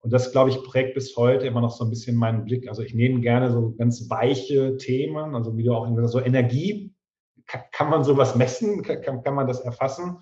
[0.01, 2.69] Und das, glaube ich, prägt bis heute immer noch so ein bisschen meinen Blick.
[2.69, 6.95] Also ich nehme gerne so ganz weiche Themen, also wie du auch so Energie.
[7.47, 8.83] Kann, kann man sowas messen?
[8.83, 10.19] Kann, kann man das erfassen?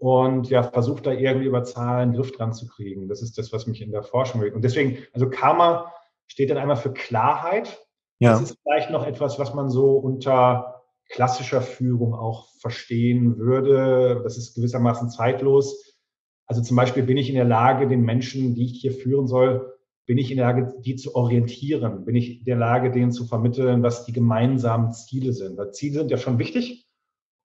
[0.00, 3.06] Und ja, versucht da irgendwie über Zahlen Griff dran zu kriegen.
[3.06, 4.52] Das ist das, was mich in der Forschung will.
[4.52, 5.92] Und deswegen, also Karma
[6.26, 7.86] steht dann einmal für Klarheit.
[8.18, 8.32] Ja.
[8.32, 14.22] Das ist vielleicht noch etwas, was man so unter klassischer Führung auch verstehen würde.
[14.24, 15.98] Das ist gewissermaßen zeitlos.
[16.46, 19.70] Also zum Beispiel bin ich in der Lage, den Menschen, die ich hier führen soll,
[20.06, 22.06] bin ich in der Lage, die zu orientieren?
[22.06, 25.58] Bin ich in der Lage, denen zu vermitteln, was die gemeinsamen Ziele sind?
[25.58, 26.79] Weil Ziele sind ja schon wichtig,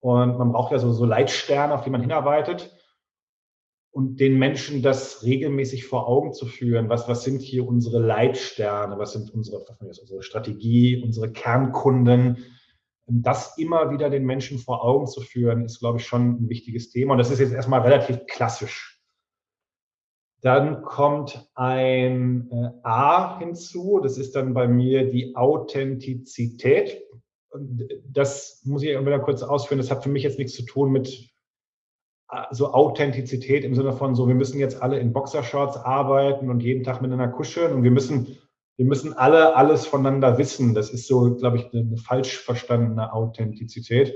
[0.05, 2.77] und man braucht ja so, so Leitsterne, auf die man hinarbeitet.
[3.89, 6.89] Und den Menschen das regelmäßig vor Augen zu führen.
[6.89, 8.99] Was, was sind hier unsere Leitsterne?
[8.99, 12.45] Was sind unsere, was unsere Strategie, unsere Kernkunden?
[13.07, 16.91] Das immer wieder den Menschen vor Augen zu führen, ist, glaube ich, schon ein wichtiges
[16.91, 17.13] Thema.
[17.13, 19.01] Und das ist jetzt erstmal relativ klassisch.
[20.41, 24.01] Dann kommt ein äh, A hinzu.
[24.03, 27.01] Das ist dann bei mir die Authentizität
[28.11, 31.29] das muss ich wieder kurz ausführen, das hat für mich jetzt nichts zu tun mit
[32.31, 36.61] äh, so Authentizität im Sinne von so, wir müssen jetzt alle in Boxershorts arbeiten und
[36.61, 38.37] jeden Tag miteinander kuscheln und wir müssen,
[38.77, 40.73] wir müssen alle alles voneinander wissen.
[40.73, 44.13] Das ist so, glaube ich, eine falsch verstandene Authentizität.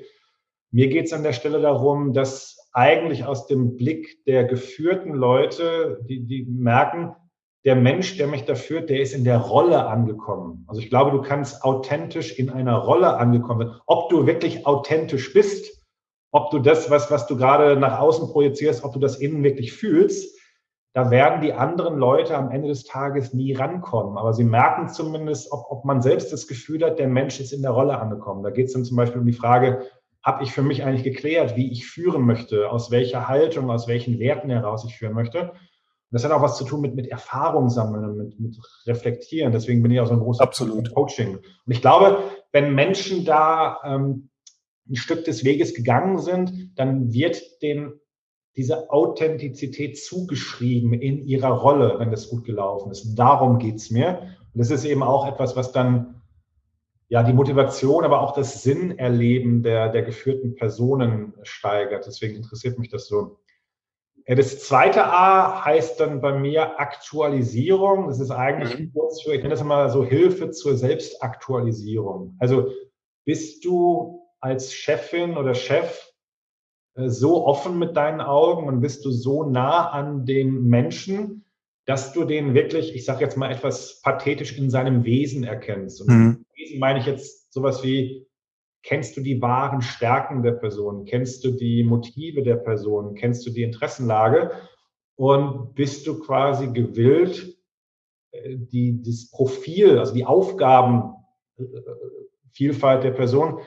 [0.71, 5.99] Mir geht es an der Stelle darum, dass eigentlich aus dem Blick der geführten Leute,
[6.07, 7.15] die, die merken,
[7.65, 10.65] der Mensch, der mich da führt, der ist in der Rolle angekommen.
[10.67, 13.79] Also ich glaube, du kannst authentisch in einer Rolle angekommen sein.
[13.85, 15.85] Ob du wirklich authentisch bist,
[16.31, 19.73] ob du das, was, was du gerade nach außen projizierst, ob du das innen wirklich
[19.73, 20.37] fühlst,
[20.93, 24.17] da werden die anderen Leute am Ende des Tages nie rankommen.
[24.17, 27.61] Aber sie merken zumindest, ob, ob man selbst das Gefühl hat, der Mensch ist in
[27.61, 28.43] der Rolle angekommen.
[28.43, 29.85] Da geht es dann zum Beispiel um die Frage,
[30.23, 34.19] habe ich für mich eigentlich geklärt, wie ich führen möchte, aus welcher Haltung, aus welchen
[34.19, 35.53] Werten heraus ich führen möchte.
[36.11, 39.51] Das hat auch was zu tun mit, mit Erfahrung sammeln, mit, mit reflektieren.
[39.51, 40.93] Deswegen bin ich auch so ein großer Absolut.
[40.93, 41.37] Coaching.
[41.37, 44.29] Und ich glaube, wenn Menschen da ähm,
[44.89, 47.99] ein Stück des Weges gegangen sind, dann wird denen
[48.55, 53.15] diese Authentizität zugeschrieben in ihrer Rolle, wenn das gut gelaufen ist.
[53.15, 54.35] Darum geht's mir.
[54.53, 56.21] Und das ist eben auch etwas, was dann
[57.07, 62.05] ja die Motivation, aber auch das Sinnerleben der, der geführten Personen steigert.
[62.07, 63.39] Deswegen interessiert mich das so.
[64.27, 68.07] Das zweite A heißt dann bei mir Aktualisierung.
[68.07, 68.93] Das ist eigentlich mhm.
[68.93, 72.35] kurz für, ich nenne das immer so Hilfe zur Selbstaktualisierung.
[72.39, 72.71] Also
[73.25, 76.11] bist du als Chefin oder Chef
[76.95, 81.45] äh, so offen mit deinen Augen und bist du so nah an dem Menschen,
[81.85, 86.01] dass du den wirklich, ich sage jetzt mal etwas pathetisch in seinem Wesen erkennst.
[86.01, 86.45] Und mhm.
[86.55, 88.28] Wesen meine ich jetzt sowas wie,
[88.83, 91.03] kennst du die wahren Stärken der Person?
[91.05, 93.15] Kennst du die Motive der Person?
[93.15, 94.51] Kennst du die Interessenlage?
[95.15, 97.57] Und bist du quasi gewillt,
[98.31, 103.59] äh, die, das Profil, also die Aufgabenvielfalt der Person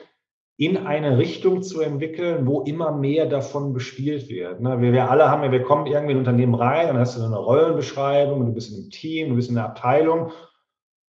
[0.55, 4.61] in eine Richtung zu entwickeln, wo immer mehr davon bespielt wird.
[4.61, 4.79] Ne?
[4.81, 7.23] Wir, wir alle haben ja, wir kommen irgendwie in ein Unternehmen rein, dann hast du
[7.23, 10.31] eine Rollenbeschreibung, du bist in einem Team, du bist in einer Abteilung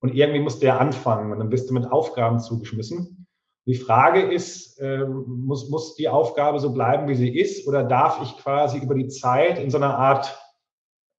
[0.00, 3.23] und irgendwie musst du ja anfangen und dann bist du mit Aufgaben zugeschmissen.
[3.66, 8.20] Die Frage ist, äh, muss, muss die Aufgabe so bleiben, wie sie ist, oder darf
[8.22, 10.38] ich quasi über die Zeit in so einer Art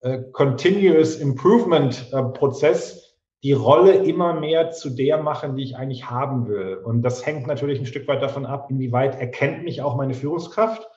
[0.02, 3.06] äh, Continuous Improvement äh, Prozess
[3.44, 6.78] die Rolle immer mehr zu der machen, die ich eigentlich haben will.
[6.78, 10.88] Und das hängt natürlich ein Stück weit davon ab, inwieweit erkennt mich auch meine Führungskraft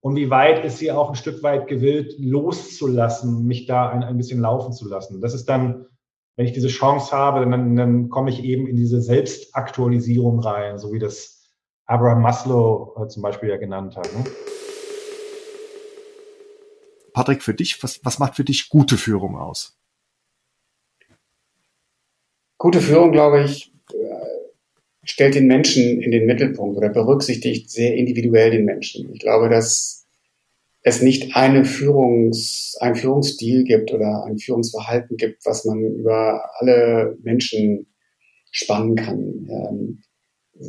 [0.00, 4.16] und wie weit ist sie auch ein Stück weit gewillt, loszulassen, mich da ein, ein
[4.16, 5.20] bisschen laufen zu lassen.
[5.20, 5.86] Das ist dann,
[6.36, 10.92] wenn ich diese Chance habe, dann, dann komme ich eben in diese Selbstaktualisierung rein, so
[10.92, 11.50] wie das
[11.86, 14.12] Abraham Maslow äh, zum Beispiel ja genannt hat.
[14.14, 14.24] Ne?
[17.12, 19.78] Patrick, für dich, was, was macht für dich gute Führung aus?
[22.56, 23.72] Gute Führung, glaube ich,
[25.04, 29.12] stellt den Menschen in den Mittelpunkt oder berücksichtigt sehr individuell den Menschen.
[29.12, 30.01] Ich glaube, dass
[30.82, 37.16] es nicht eine Führungs, ein Führungsstil gibt oder ein Führungsverhalten gibt, was man über alle
[37.22, 37.86] Menschen
[38.50, 39.18] spannen kann.
[39.48, 40.02] Ähm,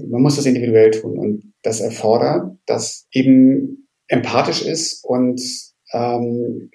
[0.10, 5.42] man muss das individuell tun und das erfordert, dass eben empathisch ist und
[5.94, 6.70] ähm,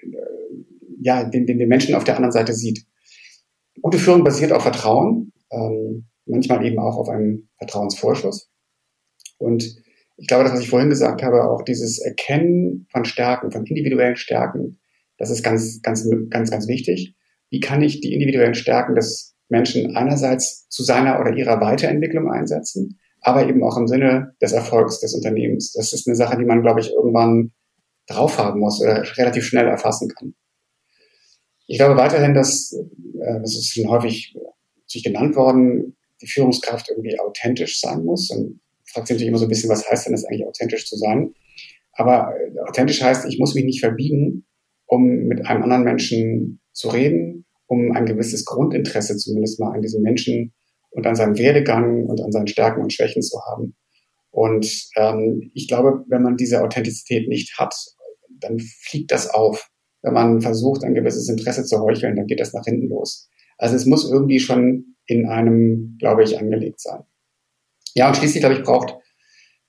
[1.01, 2.85] ja den, den, den Menschen auf der anderen Seite sieht.
[3.81, 8.49] Gute Führung basiert auf Vertrauen, ähm, manchmal eben auch auf einem Vertrauensvorschuss.
[9.37, 9.81] Und
[10.19, 14.17] ich glaube, das, was ich vorhin gesagt habe, auch dieses Erkennen von Stärken, von individuellen
[14.17, 14.79] Stärken,
[15.17, 17.15] das ist ganz, ganz, ganz, ganz wichtig.
[17.49, 22.99] Wie kann ich die individuellen Stärken des Menschen einerseits zu seiner oder ihrer Weiterentwicklung einsetzen,
[23.21, 25.73] aber eben auch im Sinne des Erfolgs des Unternehmens.
[25.73, 27.51] Das ist eine Sache, die man, glaube ich, irgendwann
[28.07, 30.35] drauf haben muss oder relativ schnell erfassen kann.
[31.67, 34.35] Ich glaube weiterhin, dass, äh, das ist schon häufig
[34.87, 38.29] sich genannt worden, die Führungskraft irgendwie authentisch sein muss.
[38.31, 38.59] Und
[38.91, 41.33] fragt sich natürlich immer so ein bisschen, was heißt denn das eigentlich authentisch zu sein?
[41.93, 44.45] Aber äh, authentisch heißt, ich muss mich nicht verbiegen,
[44.85, 50.01] um mit einem anderen Menschen zu reden, um ein gewisses Grundinteresse zumindest mal an diesem
[50.01, 50.53] Menschen
[50.91, 53.75] und an seinem Werdegang und an seinen Stärken und Schwächen zu haben.
[54.31, 57.75] Und ähm, ich glaube, wenn man diese Authentizität nicht hat,
[58.39, 59.69] dann fliegt das auf
[60.01, 63.29] wenn man versucht, ein gewisses Interesse zu heucheln, dann geht das nach hinten los.
[63.57, 67.01] Also es muss irgendwie schon in einem, glaube ich, angelegt sein.
[67.99, 68.95] Ja, und schließlich, glaube ich, braucht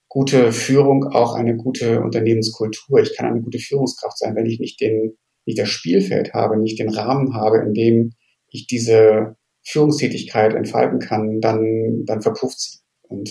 [0.07, 3.01] gute Führung auch eine gute Unternehmenskultur.
[3.01, 6.79] Ich kann eine gute Führungskraft sein, wenn ich nicht den, nicht das Spielfeld habe, nicht
[6.79, 8.12] den Rahmen habe, in dem
[8.47, 12.79] ich diese Führungstätigkeit entfalten kann, dann, dann verpufft sie.
[13.03, 13.31] Und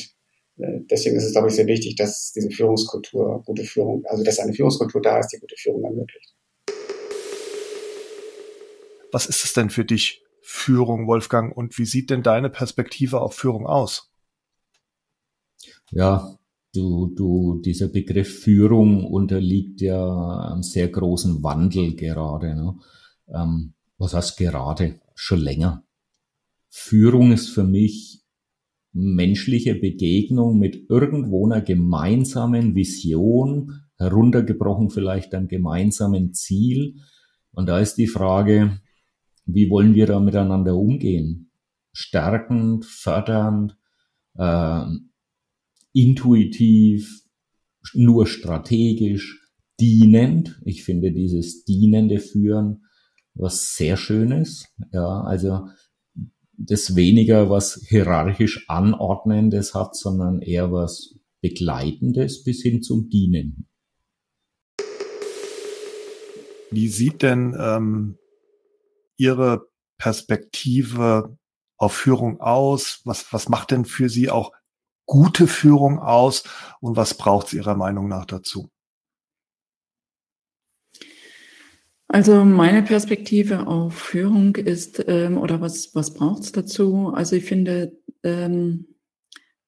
[0.58, 4.40] äh, deswegen ist es, glaube ich, sehr wichtig, dass diese Führungskultur, gute Führung, also dass
[4.40, 6.36] eine Führungskultur da ist, die gute Führung ermöglicht.
[9.14, 11.56] Was ist es denn für dich, Führung, Wolfgang?
[11.56, 14.09] Und wie sieht denn deine Perspektive auf Führung aus?
[15.92, 16.38] Ja,
[16.74, 22.56] du, du, dieser Begriff Führung unterliegt ja einem sehr großen Wandel gerade.
[22.56, 22.76] Ne?
[23.28, 25.00] Ähm, was heißt gerade?
[25.16, 25.84] Schon länger.
[26.70, 28.22] Führung ist für mich
[28.94, 36.96] menschliche Begegnung mit irgendwo einer gemeinsamen Vision, heruntergebrochen vielleicht einem gemeinsamen Ziel.
[37.52, 38.80] Und da ist die Frage,
[39.46, 41.52] wie wollen wir da miteinander umgehen?
[41.92, 43.78] Stärkend, fördernd,
[44.36, 44.86] äh,
[45.94, 47.24] intuitiv,
[47.94, 49.40] nur strategisch,
[49.80, 50.62] dienend.
[50.66, 52.84] Ich finde dieses dienende Führen
[53.34, 54.66] was sehr Schönes.
[54.92, 55.68] Ja, also
[56.58, 63.68] das weniger was hierarchisch anordnendes hat, sondern eher was Begleitendes bis hin zum Dienen.
[66.72, 68.18] Wie sieht denn ähm,
[69.16, 69.68] Ihre
[69.98, 71.38] Perspektive
[71.78, 73.02] auf Führung aus?
[73.06, 74.52] Was, was macht denn für Sie auch
[75.10, 76.44] gute Führung aus
[76.82, 78.70] und was braucht es Ihrer Meinung nach dazu?
[82.08, 87.12] Also meine Perspektive auf Führung ist, ähm, oder was, was braucht es dazu?
[87.14, 88.86] Also ich finde ähm,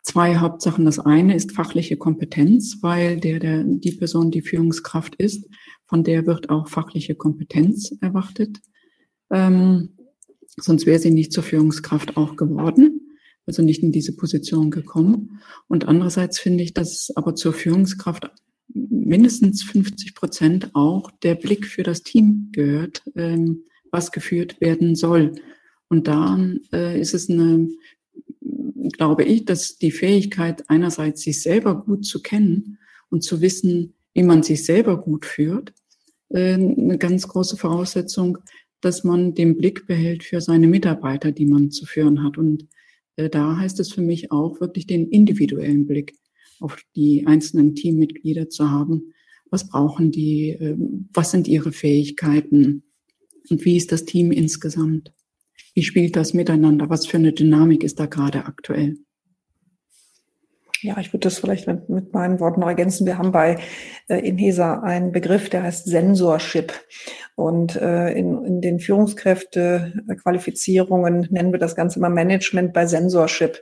[0.04, 0.86] zwei Hauptsachen.
[0.86, 5.50] Das eine ist fachliche Kompetenz, weil der, der, die Person, die Führungskraft ist,
[5.88, 8.60] von der wird auch fachliche Kompetenz erwartet.
[9.32, 9.98] Ähm,
[10.46, 13.01] sonst wäre sie nicht zur Führungskraft auch geworden,
[13.52, 15.42] also nicht in diese Position gekommen.
[15.68, 18.32] Und andererseits finde ich, dass aber zur Führungskraft
[18.74, 25.36] mindestens 50 Prozent auch der Blick für das Team gehört, ähm, was geführt werden soll.
[25.90, 26.40] Und da
[26.72, 27.68] äh, ist es eine,
[28.94, 32.78] glaube ich, dass die Fähigkeit einerseits sich selber gut zu kennen
[33.10, 35.74] und zu wissen, wie man sich selber gut führt,
[36.30, 38.38] äh, eine ganz große Voraussetzung,
[38.80, 42.38] dass man den Blick behält für seine Mitarbeiter, die man zu führen hat.
[42.38, 42.70] Und
[43.30, 46.14] da heißt es für mich auch wirklich den individuellen Blick
[46.60, 49.14] auf die einzelnen Teammitglieder zu haben.
[49.50, 50.50] Was brauchen die?
[50.50, 52.84] Ähm, was sind ihre Fähigkeiten?
[53.50, 55.14] Und wie ist das Team insgesamt?
[55.74, 56.90] Wie spielt das miteinander?
[56.90, 58.98] Was für eine Dynamik ist da gerade aktuell?
[60.84, 63.06] Ja, ich würde das vielleicht mit, mit meinen Worten noch ergänzen.
[63.06, 63.60] Wir haben bei
[64.08, 66.74] äh, Inhesa einen Begriff, der heißt Sensorship.
[67.36, 73.62] Und äh, in, in den Führungskräfte-Qualifizierungen nennen wir das Ganze immer Management bei Sensorship.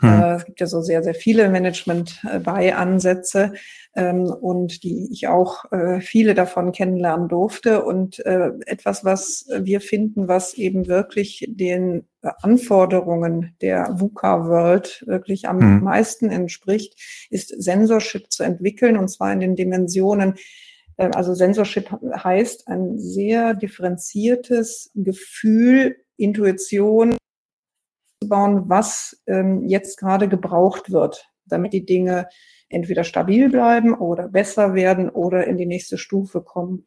[0.00, 0.08] Hm.
[0.08, 3.54] Äh, es gibt ja so sehr, sehr viele Management-bei-Ansätze
[3.94, 7.84] ähm, und die ich auch äh, viele davon kennenlernen durfte.
[7.84, 12.06] Und äh, etwas, was wir finden, was eben wirklich den
[12.42, 15.82] Anforderungen der VUCA-World wirklich am hm.
[15.82, 16.98] meisten entspricht,
[17.30, 20.34] ist Sensorship zu entwickeln und zwar in den Dimensionen
[20.96, 27.16] also Sensorship heißt ein sehr differenziertes Gefühl, Intuition,
[28.28, 32.28] bauen, was ähm, jetzt gerade gebraucht wird, damit die Dinge
[32.68, 36.84] entweder stabil bleiben oder besser werden oder in die nächste Stufe kommen.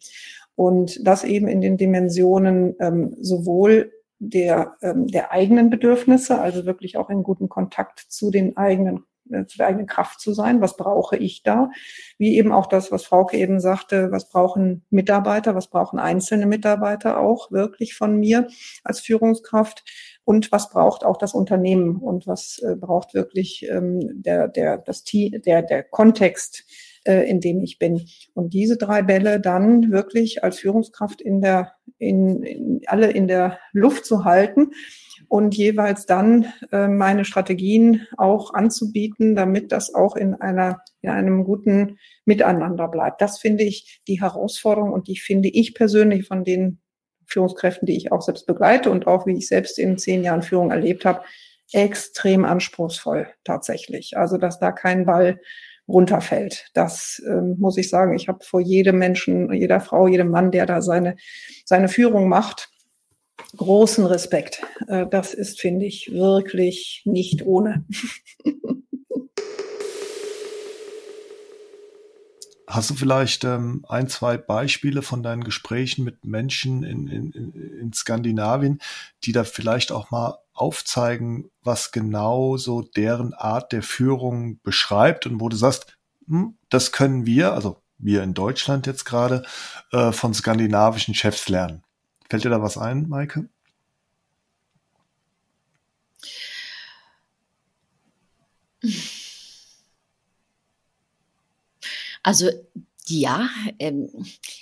[0.56, 6.98] Und das eben in den Dimensionen ähm, sowohl der, ähm, der eigenen Bedürfnisse, also wirklich
[6.98, 10.62] auch in guten Kontakt zu den eigenen äh, zu der eigenen Kraft zu sein.
[10.62, 11.70] Was brauche ich da?
[12.18, 17.20] Wie eben auch das, was Frauke eben sagte, was brauchen Mitarbeiter, was brauchen einzelne Mitarbeiter
[17.20, 18.48] auch wirklich von mir
[18.84, 19.84] als Führungskraft?
[20.24, 25.06] Und was braucht auch das Unternehmen und was äh, braucht wirklich ähm, der, der, das
[25.06, 26.66] der, der Kontext,
[27.06, 28.06] äh, in dem ich bin.
[28.34, 33.60] Und diese drei Bälle dann wirklich als Führungskraft in der, in, in alle in der
[33.72, 34.72] Luft zu halten
[35.30, 41.43] und jeweils dann äh, meine Strategien auch anzubieten, damit das auch in einer in einem
[41.43, 43.22] guten Miteinander bleibt.
[43.22, 46.80] Das finde ich die Herausforderung und die finde ich persönlich von den
[47.26, 50.72] Führungskräften, die ich auch selbst begleite und auch wie ich selbst in zehn Jahren Führung
[50.72, 51.22] erlebt habe,
[51.74, 54.18] extrem anspruchsvoll tatsächlich.
[54.18, 55.39] Also dass da kein Ball
[55.88, 56.70] runterfällt.
[56.74, 58.16] Das ähm, muss ich sagen.
[58.16, 61.16] Ich habe vor jedem Menschen, jeder Frau, jedem Mann, der da seine,
[61.66, 62.70] seine Führung macht,
[63.56, 64.64] großen Respekt.
[64.88, 67.86] Äh, das ist, finde ich, wirklich nicht ohne.
[72.70, 77.94] Hast du vielleicht ähm, ein, zwei Beispiele von deinen Gesprächen mit Menschen in, in, in
[77.94, 78.80] Skandinavien,
[79.24, 85.39] die da vielleicht auch mal aufzeigen, was genau so deren Art der Führung beschreibt und
[85.39, 85.97] wo du sagst,
[86.28, 89.43] hm, das können wir, also wir in Deutschland jetzt gerade,
[89.91, 91.84] äh, von skandinavischen Chefs lernen.
[92.30, 93.49] Fällt dir da was ein, Maike?
[102.24, 102.49] Also
[103.10, 103.49] ja,
[103.80, 104.10] ähm,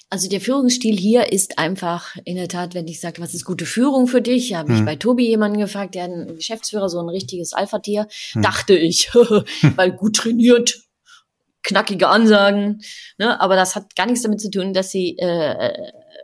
[0.10, 3.66] also der Führungsstil hier ist einfach in der Tat, wenn ich sage, was ist gute
[3.66, 4.80] Führung für dich, habe hm.
[4.80, 8.42] ich bei Tobi jemanden gefragt, der ein Geschäftsführer, so ein richtiges Alpha-Tier, hm.
[8.42, 9.14] dachte ich,
[9.76, 10.82] weil gut trainiert,
[11.64, 12.82] knackige Ansagen,
[13.18, 13.40] ne?
[13.42, 15.74] aber das hat gar nichts damit zu tun, dass sie äh,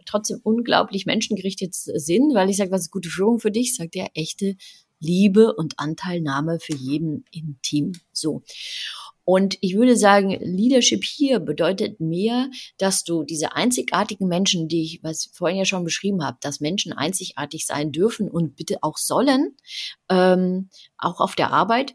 [0.05, 4.09] trotzdem unglaublich menschengerichtet sind, weil ich sage, was ist gute Führung für dich, sagt er,
[4.13, 4.55] echte
[4.99, 7.93] Liebe und Anteilnahme für jeden im Team.
[8.13, 8.43] So.
[9.23, 15.03] Und ich würde sagen, Leadership hier bedeutet mehr, dass du diese einzigartigen Menschen, die ich,
[15.03, 18.97] was ich vorhin ja schon beschrieben habe, dass Menschen einzigartig sein dürfen und bitte auch
[18.97, 19.55] sollen,
[20.09, 21.93] ähm, auch auf der Arbeit,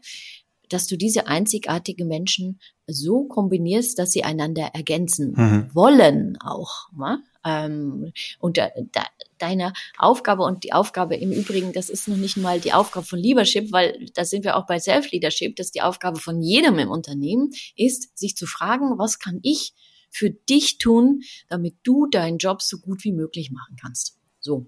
[0.69, 5.69] dass du diese einzigartigen Menschen so kombinierst, dass sie einander ergänzen mhm.
[5.73, 6.89] wollen auch.
[6.97, 7.21] Ne?
[7.47, 9.05] Ähm, und da, da,
[9.37, 13.19] deine Aufgabe und die Aufgabe im Übrigen, das ist noch nicht mal die Aufgabe von
[13.19, 17.51] Leadership, weil da sind wir auch bei Self-Leadership, dass die Aufgabe von jedem im Unternehmen
[17.75, 19.73] ist, sich zu fragen, was kann ich
[20.09, 24.17] für dich tun, damit du deinen Job so gut wie möglich machen kannst.
[24.39, 24.65] So.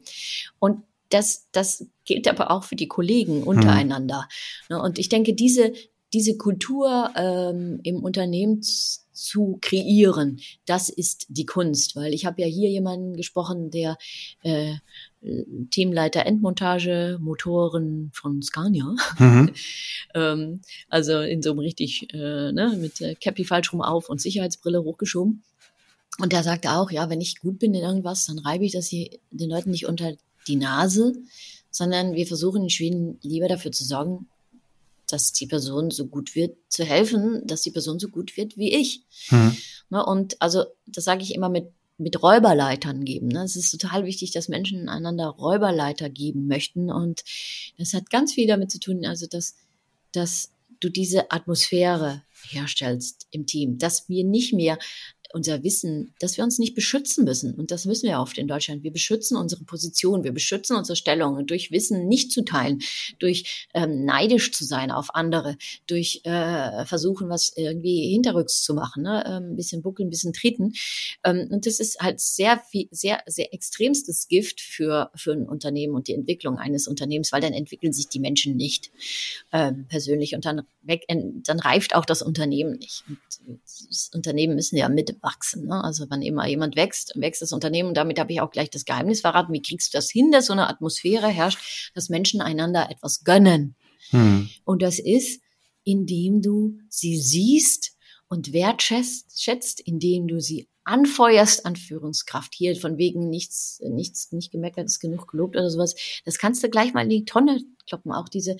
[0.59, 4.27] Und das, das gilt aber auch für die Kollegen untereinander.
[4.67, 4.79] Hm.
[4.79, 5.73] Und ich denke, diese,
[6.13, 8.61] diese Kultur ähm, im Unternehmen
[9.21, 11.95] zu kreieren, das ist die Kunst.
[11.95, 13.97] Weil ich habe ja hier jemanden gesprochen, der
[14.43, 14.75] äh,
[15.71, 18.95] Teamleiter Endmontage, Motoren von Scania.
[19.17, 19.51] Mhm.
[20.15, 24.21] ähm, also in so einem richtig, äh, ne, mit äh, Cappy falsch rum auf und
[24.21, 25.43] Sicherheitsbrille hochgeschoben.
[26.19, 28.87] Und der sagte auch, ja, wenn ich gut bin in irgendwas, dann reibe ich das
[28.87, 30.13] hier den Leuten nicht unter
[30.47, 31.13] die Nase,
[31.71, 34.27] sondern wir versuchen in Schweden lieber dafür zu sorgen,
[35.11, 38.73] dass die Person so gut wird, zu helfen, dass die Person so gut wird wie
[38.73, 39.03] ich.
[39.29, 39.57] Mhm.
[39.89, 43.27] Ne, und also, das sage ich immer mit, mit Räuberleitern geben.
[43.27, 43.43] Ne?
[43.43, 46.91] Es ist total wichtig, dass Menschen einander Räuberleiter geben möchten.
[46.91, 47.23] Und
[47.77, 49.55] das hat ganz viel damit zu tun, also dass,
[50.13, 54.77] dass du diese Atmosphäre herstellst im Team, dass wir nicht mehr
[55.33, 57.53] unser Wissen, dass wir uns nicht beschützen müssen.
[57.53, 58.83] Und das müssen wir oft in Deutschland.
[58.83, 62.79] Wir beschützen unsere Position, wir beschützen unsere Stellung durch Wissen nicht zu teilen,
[63.19, 65.57] durch ähm, neidisch zu sein auf andere,
[65.87, 69.23] durch äh, versuchen, was irgendwie hinterrücks zu machen, ne?
[69.27, 70.73] ähm, ein bisschen buckeln, ein bisschen treten.
[71.23, 75.93] Ähm, und das ist halt sehr viel, sehr, sehr extremstes Gift für, für ein Unternehmen
[75.93, 78.91] und die Entwicklung eines Unternehmens, weil dann entwickeln sich die Menschen nicht
[79.51, 83.03] ähm, persönlich und dann, weg, dann reift auch das Unternehmen nicht.
[83.07, 83.19] Und
[83.63, 85.67] das Unternehmen müssen ja mit wachsen.
[85.67, 85.83] Ne?
[85.83, 87.89] Also wann immer jemand wächst, wächst das Unternehmen.
[87.89, 89.53] Und damit habe ich auch gleich das Geheimnis verraten.
[89.53, 93.75] Wie kriegst du das hin, dass so eine Atmosphäre herrscht, dass Menschen einander etwas gönnen?
[94.11, 94.49] Hm.
[94.65, 95.41] Und das ist,
[95.83, 97.95] indem du sie siehst
[98.27, 102.55] und wertschätzt, schätzt, indem du sie anfeuerst an Führungskraft.
[102.55, 105.95] Hier von wegen nichts, nichts, nicht gemeckert ist genug gelobt oder sowas.
[106.25, 108.11] Das kannst du gleich mal in die Tonne kloppen.
[108.11, 108.57] Auch diese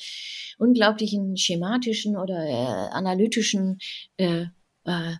[0.57, 3.79] unglaublichen schematischen oder äh, analytischen
[4.17, 4.45] äh,
[4.85, 5.15] äh,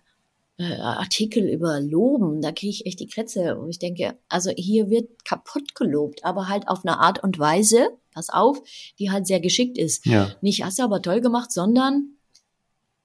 [0.60, 3.58] äh, Artikel über Loben, da kriege ich echt die Krätze.
[3.58, 7.88] Und ich denke, also hier wird kaputt gelobt, aber halt auf eine Art und Weise,
[8.12, 8.62] pass auf,
[8.98, 10.04] die halt sehr geschickt ist.
[10.04, 10.36] Ja.
[10.42, 12.16] Nicht hast du aber toll gemacht, sondern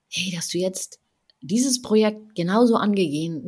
[0.10, 1.00] hey, dass du jetzt
[1.48, 3.44] dieses Projekt genauso angegangen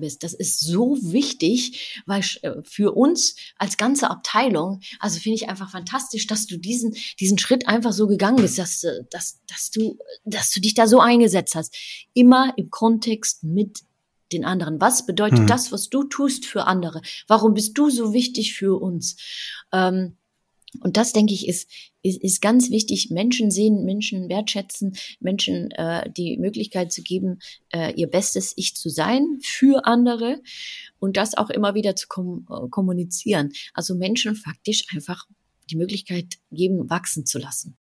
[0.00, 0.22] bist.
[0.22, 5.70] Das ist so wichtig, weil äh, für uns als ganze Abteilung, also finde ich einfach
[5.70, 9.98] fantastisch, dass du diesen, diesen Schritt einfach so gegangen bist, dass, äh, dass, dass du,
[10.24, 11.76] dass du dich da so eingesetzt hast.
[12.14, 13.80] Immer im Kontext mit
[14.32, 14.80] den anderen.
[14.80, 15.46] Was bedeutet hm.
[15.46, 17.00] das, was du tust für andere?
[17.26, 19.16] Warum bist du so wichtig für uns?
[19.72, 20.16] Ähm,
[20.80, 21.70] und das, denke ich, ist,
[22.02, 23.10] ist, ist ganz wichtig.
[23.10, 27.38] Menschen sehen, Menschen wertschätzen, Menschen äh, die Möglichkeit zu geben,
[27.72, 30.42] äh, ihr bestes Ich zu sein für andere
[30.98, 33.52] und das auch immer wieder zu kom äh, kommunizieren.
[33.72, 35.26] Also Menschen faktisch einfach
[35.70, 37.76] die Möglichkeit geben, wachsen zu lassen.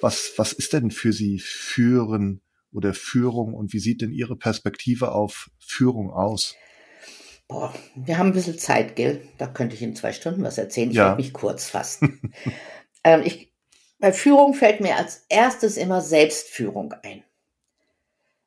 [0.00, 2.40] Was, was ist denn für Sie Führen
[2.72, 6.54] oder Führung und wie sieht denn Ihre Perspektive auf Führung aus?
[7.48, 9.20] Boah, wir haben ein bisschen Zeit, gell?
[9.36, 10.90] Da könnte ich in zwei Stunden was erzählen.
[10.90, 11.06] Ich ja.
[11.06, 12.32] werde mich kurz fassen.
[13.04, 13.52] ähm, ich,
[13.98, 17.22] bei Führung fällt mir als erstes immer Selbstführung ein.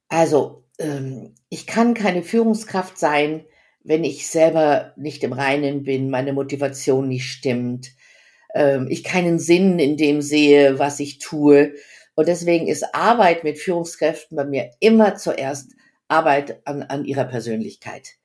[0.09, 3.45] Also, ähm, ich kann keine Führungskraft sein,
[3.83, 7.91] wenn ich selber nicht im Reinen bin, meine Motivation nicht stimmt,
[8.53, 11.75] ähm, ich keinen Sinn in dem sehe, was ich tue.
[12.15, 15.71] Und deswegen ist Arbeit mit Führungskräften bei mir immer zuerst
[16.07, 18.17] Arbeit an, an ihrer Persönlichkeit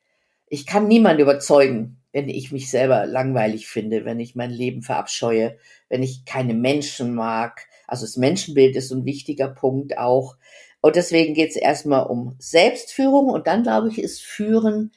[0.53, 5.57] ich kann niemanden überzeugen, wenn ich mich selber langweilig finde, wenn ich mein Leben verabscheue,
[5.88, 7.66] wenn ich keine Menschen mag.
[7.86, 10.36] Also das Menschenbild ist ein wichtiger Punkt auch.
[10.82, 14.92] Und deswegen geht es erstmal um Selbstführung und dann, glaube ich, ist Führen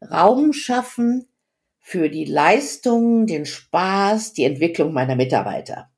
[0.00, 1.26] Raum schaffen
[1.80, 5.90] für die Leistung, den Spaß, die Entwicklung meiner Mitarbeiter.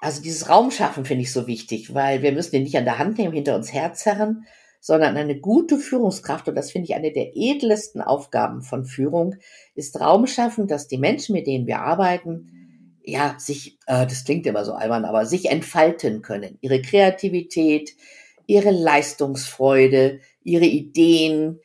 [0.00, 2.96] Also dieses Raum schaffen finde ich so wichtig, weil wir müssen den nicht an der
[2.96, 4.46] Hand nehmen, hinter uns herzerren,
[4.84, 9.36] sondern eine gute Führungskraft, und das finde ich eine der edlesten Aufgaben von Führung,
[9.74, 14.46] ist Raum schaffen, dass die Menschen, mit denen wir arbeiten, ja, sich, äh, das klingt
[14.46, 16.58] immer so albern, aber sich entfalten können.
[16.60, 17.96] Ihre Kreativität,
[18.44, 21.60] ihre Leistungsfreude, ihre Ideen,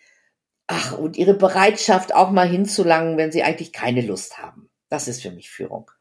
[0.68, 4.70] ach, und ihre Bereitschaft auch mal hinzulangen, wenn sie eigentlich keine Lust haben.
[4.88, 5.92] Das ist für mich Führung.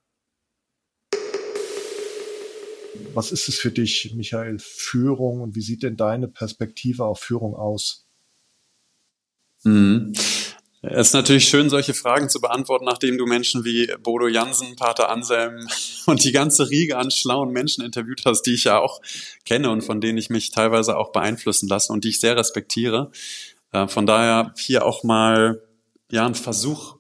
[3.14, 7.54] Was ist es für dich, Michael, Führung und wie sieht denn deine Perspektive auf Führung
[7.54, 8.06] aus?
[9.64, 10.12] Mhm.
[10.80, 15.10] Es ist natürlich schön, solche Fragen zu beantworten, nachdem du Menschen wie Bodo Jansen, Pater
[15.10, 15.66] Anselm
[16.06, 19.00] und die ganze Riege an schlauen Menschen interviewt hast, die ich ja auch
[19.44, 23.10] kenne und von denen ich mich teilweise auch beeinflussen lasse und die ich sehr respektiere.
[23.72, 25.60] Äh, von daher hier auch mal
[26.10, 26.97] ja ein Versuch,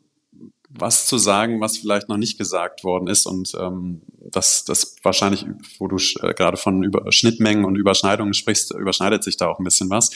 [0.70, 5.46] was zu sagen, was vielleicht noch nicht gesagt worden ist und ähm, das, das wahrscheinlich,
[5.78, 9.64] wo du äh, gerade von Über Schnittmengen und Überschneidungen sprichst, überschneidet sich da auch ein
[9.64, 10.10] bisschen was.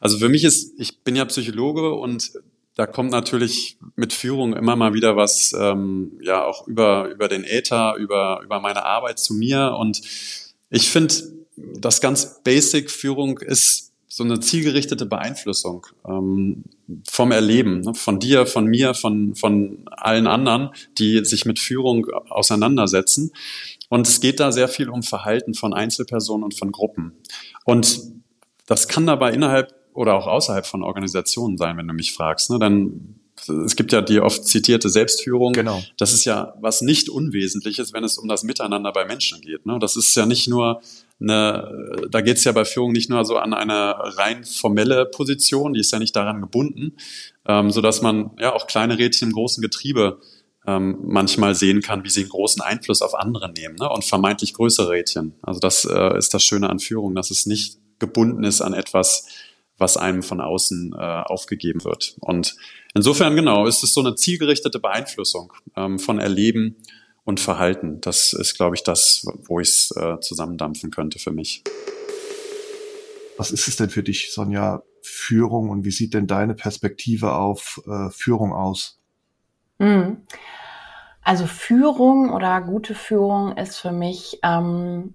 [0.00, 2.32] Also für mich ist, ich bin ja Psychologe und
[2.76, 7.42] da kommt natürlich mit Führung immer mal wieder was, ähm, ja auch über über den
[7.42, 10.02] Äther, über über meine Arbeit zu mir und
[10.70, 11.14] ich finde,
[11.56, 13.85] das ganz Basic Führung ist
[14.16, 16.64] so eine zielgerichtete Beeinflussung ähm,
[17.06, 17.92] vom Erleben, ne?
[17.92, 23.30] von dir, von mir, von, von allen anderen, die sich mit Führung auseinandersetzen.
[23.90, 27.12] Und es geht da sehr viel um Verhalten von Einzelpersonen und von Gruppen.
[27.66, 28.00] Und
[28.64, 32.48] das kann dabei innerhalb oder auch außerhalb von Organisationen sein, wenn du mich fragst.
[32.48, 32.58] Ne?
[32.58, 35.52] Dann es gibt ja die oft zitierte Selbstführung.
[35.52, 35.82] Genau.
[35.98, 39.66] Das ist ja was nicht Unwesentliches, wenn es um das Miteinander bei Menschen geht.
[39.66, 39.78] Ne?
[39.78, 40.80] Das ist ja nicht nur
[41.20, 45.74] eine, da geht es ja bei Führung nicht nur so an eine rein formelle Position,
[45.74, 46.96] die ist ja nicht daran gebunden,
[47.46, 50.18] ähm, so dass man ja auch kleine Rädchen im großen Getriebe
[50.66, 53.88] ähm, manchmal sehen kann, wie sie einen großen Einfluss auf andere nehmen ne?
[53.88, 55.34] und vermeintlich größere Rädchen.
[55.42, 59.26] Also das äh, ist das Schöne an Führung, dass es nicht gebunden ist an etwas,
[59.78, 62.16] was einem von außen äh, aufgegeben wird.
[62.20, 62.56] Und
[62.96, 66.76] insofern genau ist es so eine zielgerichtete Beeinflussung ähm, von Erleben
[67.24, 68.00] und Verhalten.
[68.00, 71.62] Das ist, glaube ich, das, wo ich es äh, zusammendampfen könnte für mich.
[73.36, 77.80] Was ist es denn für dich, Sonja, Führung und wie sieht denn deine Perspektive auf
[77.86, 78.98] äh, Führung aus?
[79.78, 80.18] Hm.
[81.22, 85.14] Also Führung oder gute Führung ist für mich ähm,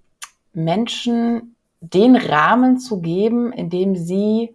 [0.52, 4.54] Menschen den Rahmen zu geben, in dem sie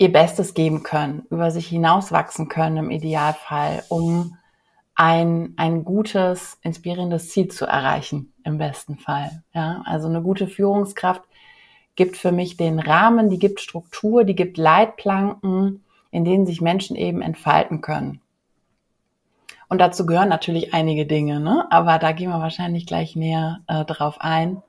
[0.00, 4.38] ihr Bestes geben können, über sich hinauswachsen können im Idealfall, um
[4.94, 9.42] ein, ein gutes, inspirierendes Ziel zu erreichen, im besten Fall.
[9.52, 11.20] Ja, also eine gute Führungskraft
[11.96, 16.96] gibt für mich den Rahmen, die gibt Struktur, die gibt Leitplanken, in denen sich Menschen
[16.96, 18.22] eben entfalten können.
[19.68, 21.66] Und dazu gehören natürlich einige Dinge, ne?
[21.70, 24.62] aber da gehen wir wahrscheinlich gleich näher äh, drauf ein.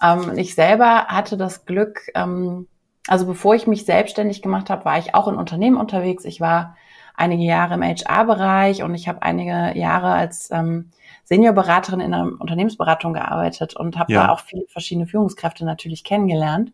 [0.00, 2.68] Ähm, ich selber hatte das Glück, ähm,
[3.08, 6.24] also bevor ich mich selbstständig gemacht habe, war ich auch in Unternehmen unterwegs.
[6.24, 6.76] Ich war
[7.14, 10.90] einige Jahre im HR-Bereich und ich habe einige Jahre als ähm,
[11.24, 14.26] Seniorberaterin in einer Unternehmensberatung gearbeitet und habe ja.
[14.26, 16.72] da auch viele verschiedene Führungskräfte natürlich kennengelernt.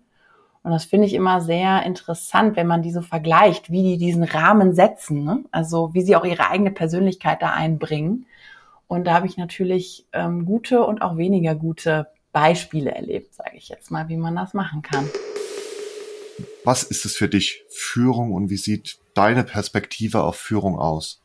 [0.63, 4.25] Und das finde ich immer sehr interessant, wenn man die so vergleicht, wie die diesen
[4.25, 5.25] Rahmen setzen.
[5.25, 5.45] Ne?
[5.51, 8.27] Also wie sie auch ihre eigene Persönlichkeit da einbringen.
[8.87, 13.69] Und da habe ich natürlich ähm, gute und auch weniger gute Beispiele erlebt, sage ich
[13.69, 15.09] jetzt mal, wie man das machen kann.
[16.65, 21.21] Was ist es für dich, Führung, und wie sieht deine Perspektive auf Führung aus?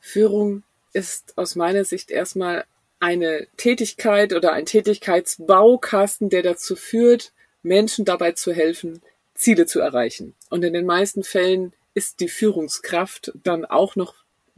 [0.00, 2.64] Führung ist aus meiner Sicht erstmal
[2.98, 7.32] eine Tätigkeit oder ein Tätigkeitsbaukasten, der dazu führt,
[7.62, 9.02] Menschen dabei zu helfen,
[9.34, 10.34] Ziele zu erreichen.
[10.50, 14.14] Und in den meisten Fällen ist die Führungskraft dann auch noch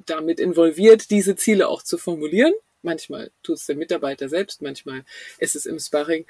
[0.06, 2.54] damit involviert, diese Ziele auch zu formulieren.
[2.82, 5.04] Manchmal tut es der Mitarbeiter selbst, manchmal
[5.38, 6.26] ist es im Sparring.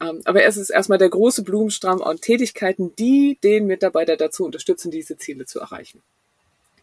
[0.00, 4.90] Ähm, aber es ist erstmal der große Blumenstrang an Tätigkeiten, die den Mitarbeiter dazu unterstützen,
[4.90, 6.02] diese Ziele zu erreichen.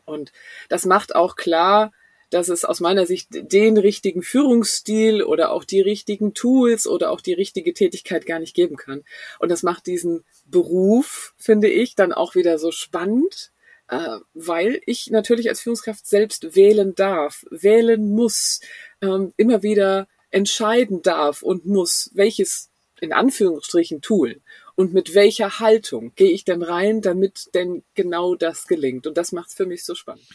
[0.05, 0.31] Und
[0.69, 1.91] das macht auch klar,
[2.31, 7.21] dass es aus meiner Sicht den richtigen Führungsstil oder auch die richtigen Tools oder auch
[7.21, 9.03] die richtige Tätigkeit gar nicht geben kann.
[9.39, 13.51] Und das macht diesen Beruf, finde ich, dann auch wieder so spannend,
[13.89, 18.61] äh, weil ich natürlich als Führungskraft selbst wählen darf, wählen muss,
[19.01, 22.70] ähm, immer wieder entscheiden darf und muss, welches
[23.01, 24.41] in Anführungsstrichen Tool
[24.75, 29.07] und mit welcher Haltung gehe ich denn rein, damit denn genau das gelingt.
[29.07, 30.25] Und das macht es für mich so spannend.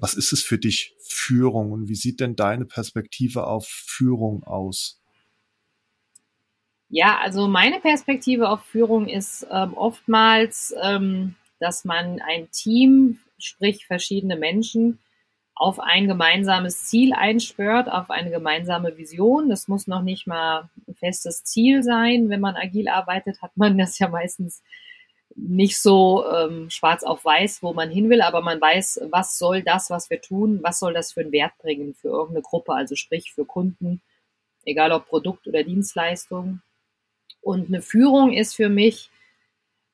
[0.00, 5.02] Was ist es für dich Führung und wie sieht denn deine Perspektive auf Führung aus?
[6.88, 13.86] Ja, also meine Perspektive auf Führung ist ähm, oftmals, ähm, dass man ein Team, sprich
[13.86, 15.00] verschiedene Menschen,
[15.58, 19.48] auf ein gemeinsames Ziel einschwört, auf eine gemeinsame Vision.
[19.48, 22.28] Das muss noch nicht mal ein festes Ziel sein.
[22.28, 24.62] Wenn man agil arbeitet, hat man das ja meistens
[25.34, 29.62] nicht so ähm, schwarz auf weiß, wo man hin will, aber man weiß, was soll
[29.62, 32.94] das, was wir tun, was soll das für einen Wert bringen für irgendeine Gruppe, also
[32.94, 34.00] sprich für Kunden,
[34.64, 36.60] egal ob Produkt oder Dienstleistung.
[37.40, 39.10] Und eine Führung ist für mich,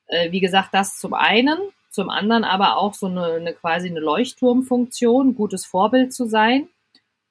[0.07, 1.57] äh, wie gesagt, das zum einen,
[1.95, 6.67] zum anderen aber auch so eine, eine quasi eine Leuchtturmfunktion, gutes Vorbild zu sein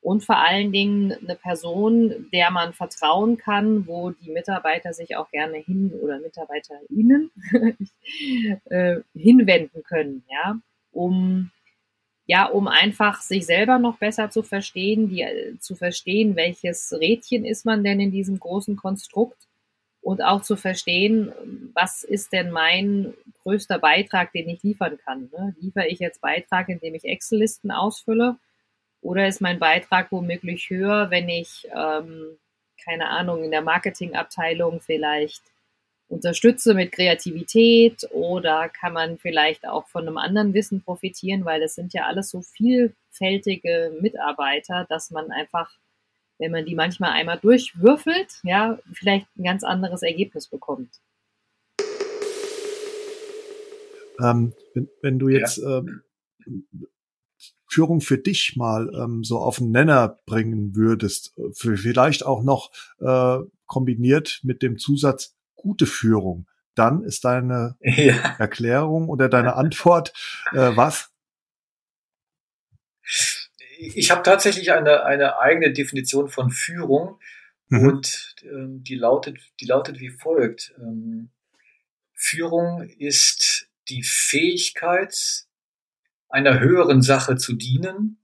[0.01, 5.31] und vor allen Dingen eine Person, der man vertrauen kann, wo die Mitarbeiter sich auch
[5.31, 7.31] gerne hin oder MitarbeiterInnen
[8.65, 10.59] äh, hinwenden können, ja,
[10.93, 11.51] um
[12.27, 17.67] ja, um einfach sich selber noch besser zu verstehen, die, zu verstehen, welches Rädchen ist
[17.67, 19.37] man denn in diesem großen Konstrukt
[20.05, 21.33] und auch zu verstehen,
[21.73, 25.31] was ist denn mein größter Beitrag, den ich liefern kann.
[25.33, 25.55] Ne?
[25.61, 28.37] Liefere ich jetzt Beitrag, indem ich Excel-Listen ausfülle
[29.01, 32.39] oder ist mein Beitrag womöglich höher, wenn ich, ähm,
[32.85, 35.43] keine Ahnung, in der Marketingabteilung vielleicht
[36.09, 41.75] unterstütze mit Kreativität oder kann man vielleicht auch von einem anderen Wissen profitieren, weil das
[41.75, 45.71] sind ja alles so vielfältige Mitarbeiter, dass man einfach
[46.39, 51.01] wenn man die manchmal einmal durchwürfelt, ja, vielleicht ein ganz anderes Ergebnis bekommt.
[54.21, 55.79] Ähm, wenn, wenn, du jetzt ja.
[55.79, 56.03] ähm,
[57.67, 62.71] Führung für dich mal ähm, so auf den Nenner bringen würdest, für vielleicht auch noch
[63.01, 68.15] äh, kombiniert mit dem Zusatz gute Führung, dann ist deine ja.
[68.39, 70.13] Erklärung oder deine Antwort
[70.53, 71.11] äh, was?
[73.79, 77.21] Ich habe tatsächlich eine, eine eigene Definition von Führung
[77.69, 77.89] mhm.
[77.89, 80.75] und ähm, die, lautet, die lautet wie folgt.
[80.79, 81.31] Ähm,
[82.13, 85.45] Führung ist die Fähigkeit,
[86.29, 88.19] einer höheren Sache zu dienen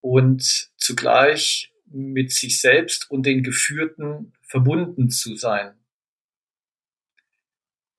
[0.00, 5.74] und zugleich mit sich selbst und den Geführten verbunden zu sein.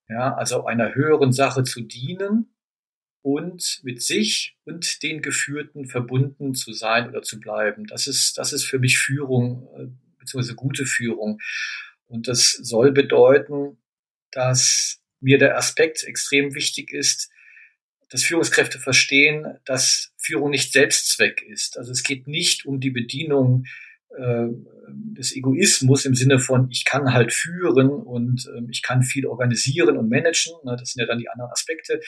[0.08, 2.54] Ja, also einer höheren Sache zu dienen
[3.22, 7.86] und mit sich und den Geführten verbunden zu sein oder zu bleiben.
[7.86, 9.88] Das ist, das ist für mich Führung, äh,
[10.20, 11.40] beziehungsweise gute Führung.
[12.08, 13.78] Und das soll bedeuten,
[14.32, 17.30] dass mir der Aspekt extrem wichtig ist,
[18.10, 21.78] dass Führungskräfte verstehen, dass Führung nicht Selbstzweck ist.
[21.78, 23.66] Also es geht nicht um die Bedienung
[24.18, 24.48] äh,
[24.90, 29.98] des Egoismus im Sinne von, ich kann halt führen und äh, ich kann viel organisieren
[29.98, 30.54] und managen.
[30.66, 32.02] Ne, das sind ja dann die anderen Aspekte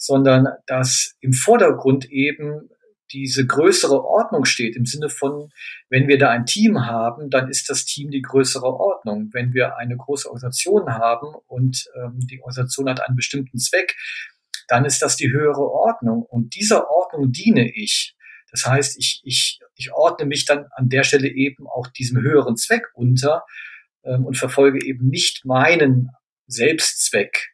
[0.00, 2.70] sondern dass im Vordergrund eben
[3.12, 5.50] diese größere Ordnung steht, im Sinne von,
[5.90, 9.28] wenn wir da ein Team haben, dann ist das Team die größere Ordnung.
[9.32, 13.94] Wenn wir eine große Organisation haben und ähm, die Organisation hat einen bestimmten Zweck,
[14.68, 16.22] dann ist das die höhere Ordnung.
[16.22, 18.16] Und dieser Ordnung diene ich.
[18.52, 22.56] Das heißt, ich, ich, ich ordne mich dann an der Stelle eben auch diesem höheren
[22.56, 23.44] Zweck unter
[24.04, 26.10] ähm, und verfolge eben nicht meinen
[26.46, 27.49] Selbstzweck,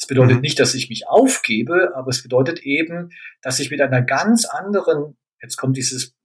[0.00, 0.40] es bedeutet mhm.
[0.40, 3.10] nicht, dass ich mich aufgebe, aber es bedeutet eben,
[3.42, 6.16] dass ich mit einer ganz anderen, jetzt kommt dieses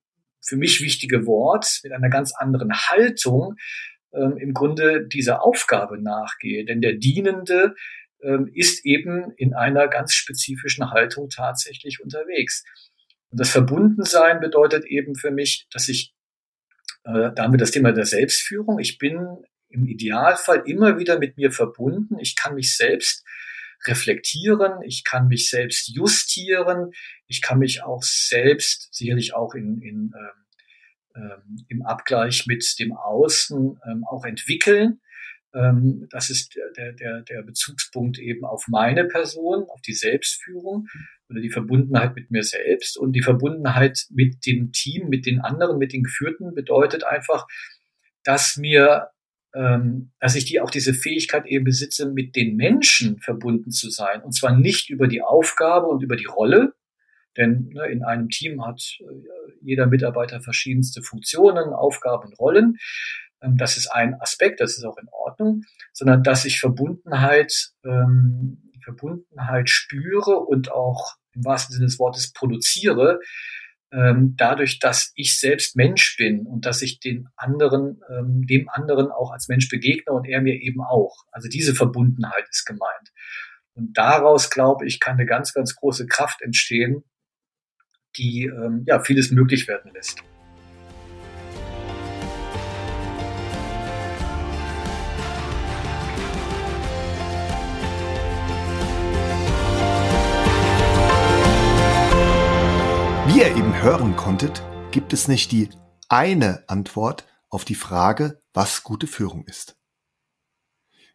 [0.41, 3.55] für mich wichtige Wort, mit einer ganz anderen Haltung
[4.13, 6.63] ähm, im Grunde dieser Aufgabe nachgehe.
[6.63, 7.75] Denn der Dienende
[8.21, 12.63] ähm, ist eben in einer ganz spezifischen Haltung tatsächlich unterwegs.
[13.29, 16.13] Und das Verbundensein bedeutet eben für mich, dass ich,
[17.03, 21.35] äh, da haben wir das Thema der Selbstführung, ich bin im Idealfall immer wieder mit
[21.35, 22.17] mir verbunden.
[22.19, 23.25] Ich kann mich selbst
[23.85, 26.91] reflektieren, ich kann mich selbst justieren,
[27.27, 30.45] ich kann mich auch selbst, sicherlich auch in, in, ähm,
[31.15, 34.99] ähm, im Abgleich mit dem Außen ähm, auch entwickeln.
[35.53, 40.87] Ähm, das ist der, der, der Bezugspunkt eben auf meine Person, auf die Selbstführung
[41.29, 42.97] oder die Verbundenheit mit mir selbst.
[42.97, 47.47] Und die Verbundenheit mit dem Team, mit den anderen, mit den Geführten bedeutet einfach,
[48.23, 49.09] dass mir
[49.55, 54.21] ähm, dass ich die auch diese Fähigkeit eben besitze, mit den Menschen verbunden zu sein.
[54.21, 56.73] Und zwar nicht über die Aufgabe und über die Rolle,
[57.37, 59.05] denn ne, in einem Team hat äh,
[59.61, 62.77] jeder Mitarbeiter verschiedenste Funktionen, Aufgaben Rollen.
[63.41, 65.61] Ähm, das ist ein Aspekt, das ist auch in Ordnung,
[65.93, 73.19] sondern dass ich Verbundenheit, ähm, Verbundenheit spüre und auch im wahrsten Sinne des Wortes produziere,
[74.35, 79.31] dadurch, dass ich selbst Mensch bin und dass ich den anderen, ähm, dem anderen auch
[79.31, 81.25] als Mensch begegne und er mir eben auch.
[81.31, 83.11] Also diese Verbundenheit ist gemeint.
[83.73, 87.03] Und daraus, glaube ich, kann eine ganz, ganz große Kraft entstehen,
[88.17, 90.23] die ähm, ja vieles möglich werden lässt.
[103.55, 105.69] Eben hören konntet, gibt es nicht die
[106.09, 109.77] eine Antwort auf die Frage, was gute Führung ist.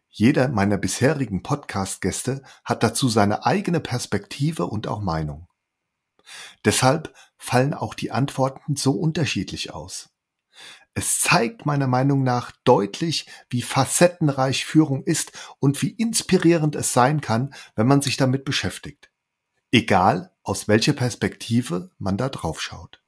[0.07, 5.49] Jeder meiner bisherigen Podcast-Gäste hat dazu seine eigene Perspektive und auch Meinung.
[6.63, 10.09] Deshalb fallen auch die Antworten so unterschiedlich aus.
[10.93, 17.19] Es zeigt meiner Meinung nach deutlich, wie facettenreich Führung ist und wie inspirierend es sein
[17.19, 19.11] kann, wenn man sich damit beschäftigt.
[19.73, 23.01] Egal, aus welcher Perspektive man da drauf schaut.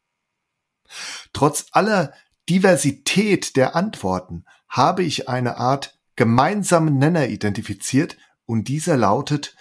[1.34, 2.14] Trotz aller
[2.50, 9.56] Diversität der Antworten habe ich eine Art gemeinsamen Nenner identifiziert und dieser lautet,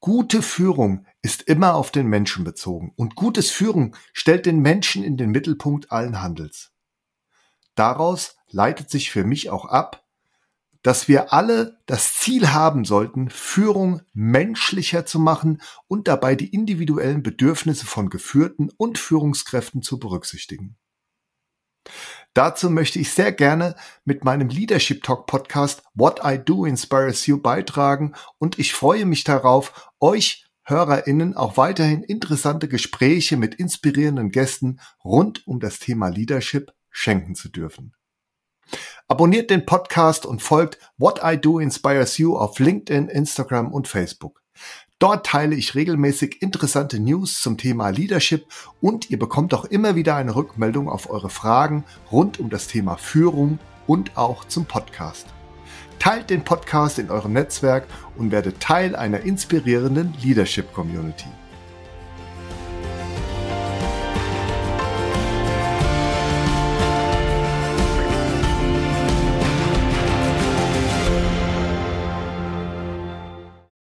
[0.00, 5.16] gute Führung ist immer auf den Menschen bezogen und gutes Führen stellt den Menschen in
[5.16, 6.70] den Mittelpunkt allen Handels.
[7.74, 10.07] Daraus leitet sich für mich auch ab,
[10.82, 17.22] dass wir alle das Ziel haben sollten, Führung menschlicher zu machen und dabei die individuellen
[17.22, 20.76] Bedürfnisse von Geführten und Führungskräften zu berücksichtigen.
[22.34, 23.74] Dazu möchte ich sehr gerne
[24.04, 29.24] mit meinem Leadership Talk Podcast What I Do Inspires You beitragen und ich freue mich
[29.24, 36.72] darauf, euch HörerInnen auch weiterhin interessante Gespräche mit inspirierenden Gästen rund um das Thema Leadership
[36.90, 37.94] schenken zu dürfen.
[39.06, 44.42] Abonniert den Podcast und folgt What I Do Inspires You auf LinkedIn, Instagram und Facebook.
[44.98, 48.46] Dort teile ich regelmäßig interessante News zum Thema Leadership
[48.80, 52.96] und ihr bekommt auch immer wieder eine Rückmeldung auf eure Fragen rund um das Thema
[52.96, 55.26] Führung und auch zum Podcast.
[56.00, 61.28] Teilt den Podcast in eurem Netzwerk und werdet Teil einer inspirierenden Leadership Community.